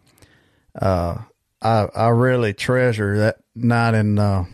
[0.81, 1.18] uh,
[1.60, 4.47] I I really treasure that night in uh,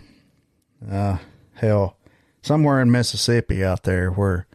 [0.90, 1.18] uh,
[1.54, 1.96] hell
[2.42, 4.46] somewhere in Mississippi out there where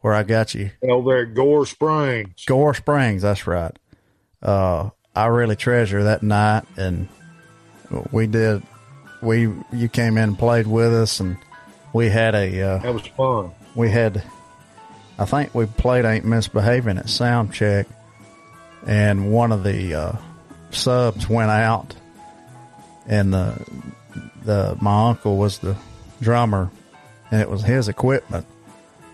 [0.00, 2.44] where I got you over at Gore Springs.
[2.46, 3.76] Gore Springs, that's right.
[4.42, 7.08] Uh, I really treasure that night, and
[8.12, 8.62] we did.
[9.22, 11.36] We you came in and played with us, and
[11.92, 13.50] we had a uh, that was fun.
[13.74, 14.22] We had
[15.18, 17.86] I think we played Ain't Misbehaving at sound check.
[18.86, 20.12] and one of the uh,
[20.70, 21.94] subs went out,
[23.06, 23.62] and the
[24.44, 25.76] the my uncle was the
[26.22, 26.70] drummer,
[27.30, 28.46] and it was his equipment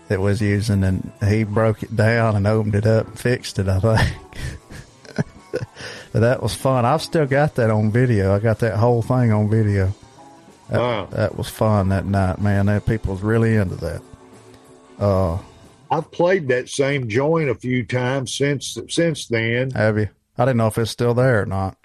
[0.09, 3.67] that was using, and he broke it down and opened it up and fixed it.
[3.67, 4.15] I think
[6.11, 6.85] but that was fun.
[6.85, 8.33] I've still got that on video.
[8.33, 9.93] I got that whole thing on video.
[10.69, 11.05] That, Wow.
[11.11, 12.65] that was fun that night, man.
[12.67, 14.01] That people was really into that.
[14.99, 15.37] Uh,
[15.89, 19.71] I've played that same joint a few times since since then.
[19.71, 20.09] have you?
[20.37, 21.77] I didn't know if it's still there or not.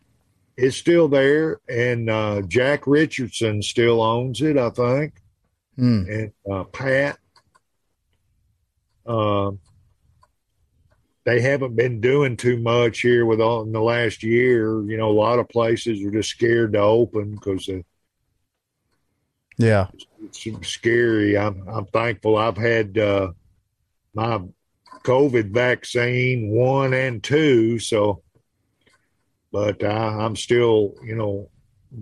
[0.57, 5.15] It's still there, and uh, Jack Richardson still owns it, I think,
[5.77, 6.03] Hmm.
[6.11, 7.19] and uh, Pat.
[9.06, 9.58] Um,
[11.24, 14.82] they haven't been doing too much here with all in the last year.
[14.82, 17.68] You know, a lot of places are just scared to open because
[19.56, 19.86] Yeah.
[20.20, 21.36] it's scary.
[21.38, 23.32] I'm I'm thankful I've had uh,
[24.14, 24.40] my
[25.04, 28.22] COVID vaccine one and two, so
[29.52, 31.50] but I, I'm still you know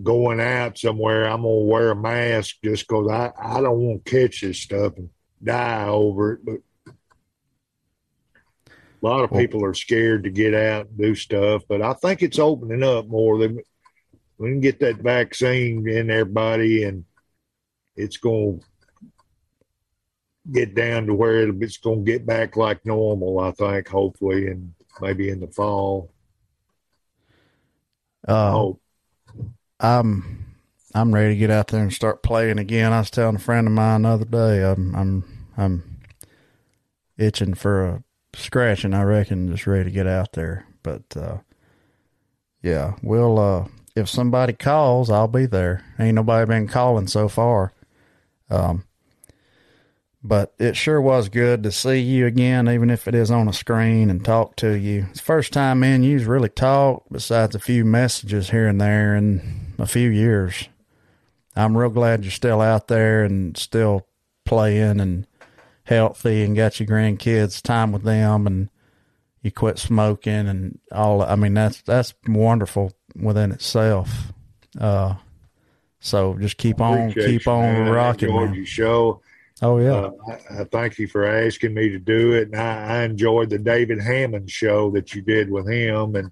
[0.03, 1.25] going out somewhere.
[1.25, 4.97] I'm gonna wear a mask just because I I don't want to catch this stuff
[4.97, 5.09] and
[5.43, 6.45] die over it.
[6.45, 6.55] But
[9.01, 11.63] a lot of people are scared to get out and do stuff.
[11.67, 13.39] But I think it's opening up more.
[13.39, 13.47] They,
[14.37, 17.05] we can get that vaccine in everybody and
[17.95, 18.65] it's going to
[20.51, 24.73] get down to where it's going to get back like normal, I think, hopefully, and
[24.99, 26.11] maybe in the fall.
[28.27, 28.79] Uh, Oh,
[29.79, 30.45] I'm
[30.93, 32.91] I'm ready to get out there and start playing again.
[32.93, 36.01] I was telling a friend of mine the other day, I'm I'm I'm
[37.17, 38.03] itching for a
[38.35, 38.93] scratching.
[38.93, 40.65] I reckon, just ready to get out there.
[40.83, 41.37] But uh,
[42.61, 43.39] yeah, we'll.
[43.39, 45.83] Uh, if somebody calls, I'll be there.
[45.99, 47.73] Ain't nobody been calling so far.
[48.49, 48.85] Um,
[50.23, 53.53] but it sure was good to see you again, even if it is on a
[53.53, 55.07] screen and talk to you.
[55.09, 59.15] It's first time me and you's really talked, besides a few messages here and there
[59.15, 60.69] in a few years.
[61.55, 64.07] I'm real glad you're still out there and still
[64.45, 65.25] playing and
[65.91, 68.69] healthy and got your grandkids time with them and
[69.41, 74.31] you quit smoking and all I mean that's that's wonderful within itself.
[74.79, 75.15] Uh
[75.99, 77.91] so just keep on appreciate keep you, on man.
[77.91, 78.29] Rocking.
[78.29, 78.55] enjoyed man.
[78.55, 79.21] your show.
[79.61, 79.91] Oh yeah.
[79.91, 83.49] Uh, I, I thank you for asking me to do it, and I, I enjoyed
[83.51, 86.31] the David Hammond show that you did with him, and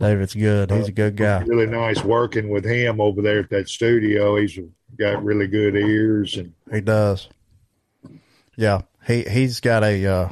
[0.00, 0.70] David's good.
[0.70, 1.42] He's a good guy.
[1.42, 4.36] really nice working with him over there at that studio.
[4.36, 4.58] He's
[4.98, 7.28] got really good ears, and He does.
[8.56, 10.06] Yeah, he he's got a.
[10.06, 10.28] Uh,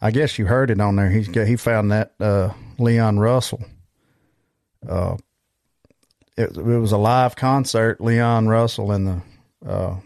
[0.00, 1.10] I guess you heard it on there.
[1.10, 3.62] He's got he found that uh, Leon Russell.
[4.88, 5.16] Uh,
[6.36, 8.00] it, it was a live concert.
[8.00, 9.96] Leon Russell and the uh,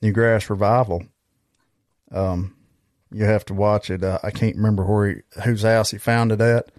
[0.00, 1.04] New Grass Revival.
[2.10, 2.56] Um,
[3.12, 4.02] you have to watch it.
[4.02, 6.70] Uh, I can't remember where he, whose house he found it at.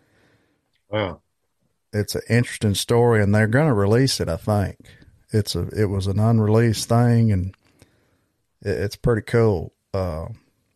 [0.90, 1.22] wow,
[1.94, 4.28] It's an interesting story, and they're going to release it.
[4.28, 4.78] I think
[5.30, 7.56] it's a it was an unreleased thing, and
[8.62, 9.74] it, it's pretty cool.
[9.94, 10.28] Uh,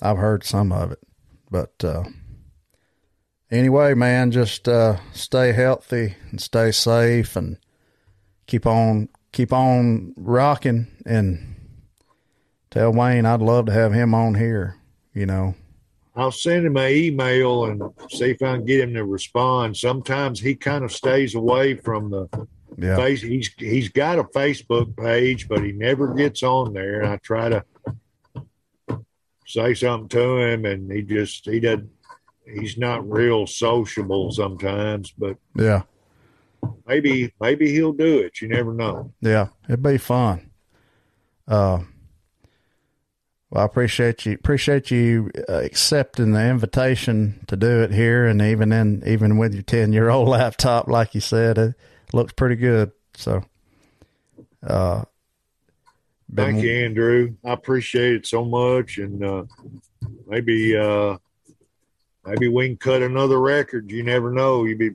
[0.01, 0.99] I've heard some of it,
[1.49, 2.03] but uh,
[3.49, 7.57] anyway, man, just uh, stay healthy and stay safe, and
[8.47, 10.87] keep on keep on rocking.
[11.05, 11.55] And
[12.71, 14.75] tell Wayne I'd love to have him on here.
[15.13, 15.55] You know,
[16.15, 19.77] I'll send him an email and see if I can get him to respond.
[19.77, 22.47] Sometimes he kind of stays away from the
[22.77, 23.21] yeah, face.
[23.21, 27.01] He's he's got a Facebook page, but he never gets on there.
[27.01, 27.63] And I try to
[29.45, 31.89] say something to him, and he just he didn't.
[32.45, 35.83] He's not real sociable sometimes, but yeah,
[36.87, 38.41] maybe maybe he'll do it.
[38.41, 39.13] You never know.
[39.21, 39.47] yeah.
[39.67, 40.51] It'd be fun.
[41.47, 41.79] Uh,
[43.49, 48.41] well, I appreciate you appreciate you uh, accepting the invitation to do it here, and
[48.41, 51.75] even in even with your ten year old laptop, like you said, it
[52.13, 52.91] looks pretty good.
[53.13, 53.43] So,
[54.65, 55.05] uh,
[56.33, 57.35] Thank you, Andrew.
[57.45, 59.43] I appreciate it so much, and uh,
[60.27, 61.17] maybe uh,
[62.25, 63.91] maybe we can cut another record.
[63.91, 64.65] You never know.
[64.65, 64.89] You be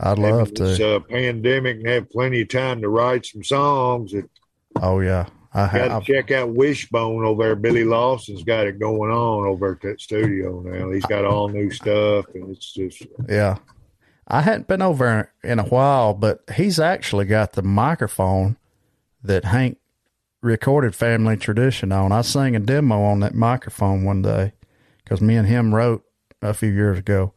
[0.00, 0.96] I'd love this to.
[0.96, 4.14] uh, pandemic and have plenty of time to write some songs.
[4.80, 7.56] Oh yeah, I got to check out Wishbone over there.
[7.56, 10.90] Billy Lawson's got it going on over at that studio now.
[10.90, 13.58] He's got all new stuff, and it's just Yeah.
[14.28, 18.56] I hadn't been over in a while, but he's actually got the microphone
[19.22, 19.78] that Hank
[20.42, 22.12] recorded Family Tradition on.
[22.12, 24.52] I sang a demo on that microphone one day
[25.02, 26.04] because me and him wrote
[26.42, 27.32] a few years ago.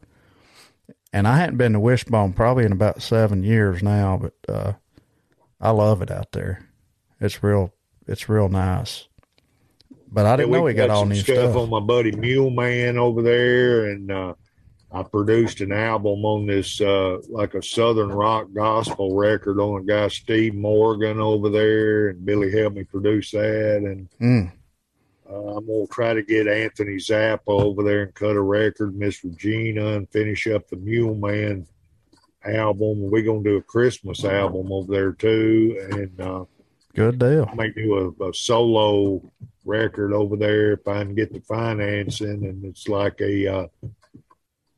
[1.12, 4.72] And I hadn't been to Wishbone probably in about seven years now, but uh,
[5.60, 6.68] I love it out there.
[7.20, 7.72] It's real,
[8.06, 9.08] it's real nice.
[10.10, 11.56] But I didn't Yeah, know we he got all some new stuff stuff.
[11.56, 14.34] on my buddy Mule Man over there, and uh,
[14.92, 19.84] I produced an album on this, uh, like a Southern rock gospel record on a
[19.84, 23.78] guy, Steve Morgan over there, and Billy helped me produce that.
[23.84, 24.52] And Mm.
[25.28, 28.96] uh, I'm going to try to get Anthony Zappa over there and cut a record,
[28.96, 31.66] Miss Regina, and finish up the Mule Man
[32.44, 33.10] album.
[33.10, 35.88] We're going to do a Christmas album over there too.
[35.90, 36.44] And, uh,
[36.94, 37.46] Good deal.
[37.50, 39.20] I may do a, a solo
[39.64, 43.68] record over there if I can get the financing, and it's like a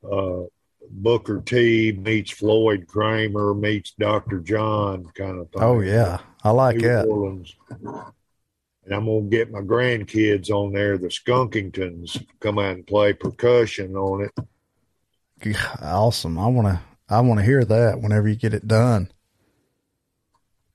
[0.04, 0.42] uh,
[0.90, 4.40] Booker T meets Floyd Cramer meets Dr.
[4.40, 5.62] John kind of thing.
[5.62, 7.06] Oh yeah, I like New that.
[7.06, 7.54] Orleans.
[7.70, 13.96] And I'm gonna get my grandkids on there, the Skunkingtons, come out and play percussion
[13.96, 15.56] on it.
[15.82, 16.38] Awesome.
[16.38, 16.80] I want to.
[17.10, 19.10] I want to hear that whenever you get it done.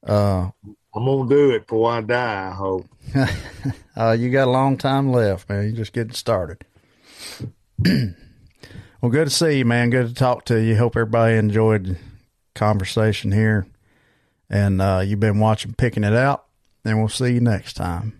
[0.05, 0.49] Uh,
[0.95, 2.49] I'm gonna do it before I die.
[2.49, 2.87] I hope.
[3.97, 5.63] uh, you got a long time left, man.
[5.63, 6.65] You're just getting started.
[9.03, 9.89] well, good to see you, man.
[9.89, 10.77] Good to talk to you.
[10.77, 11.97] Hope everybody enjoyed
[12.55, 13.67] conversation here.
[14.49, 16.45] And uh, you've been watching Picking It Out,
[16.85, 18.17] and we'll see you next time.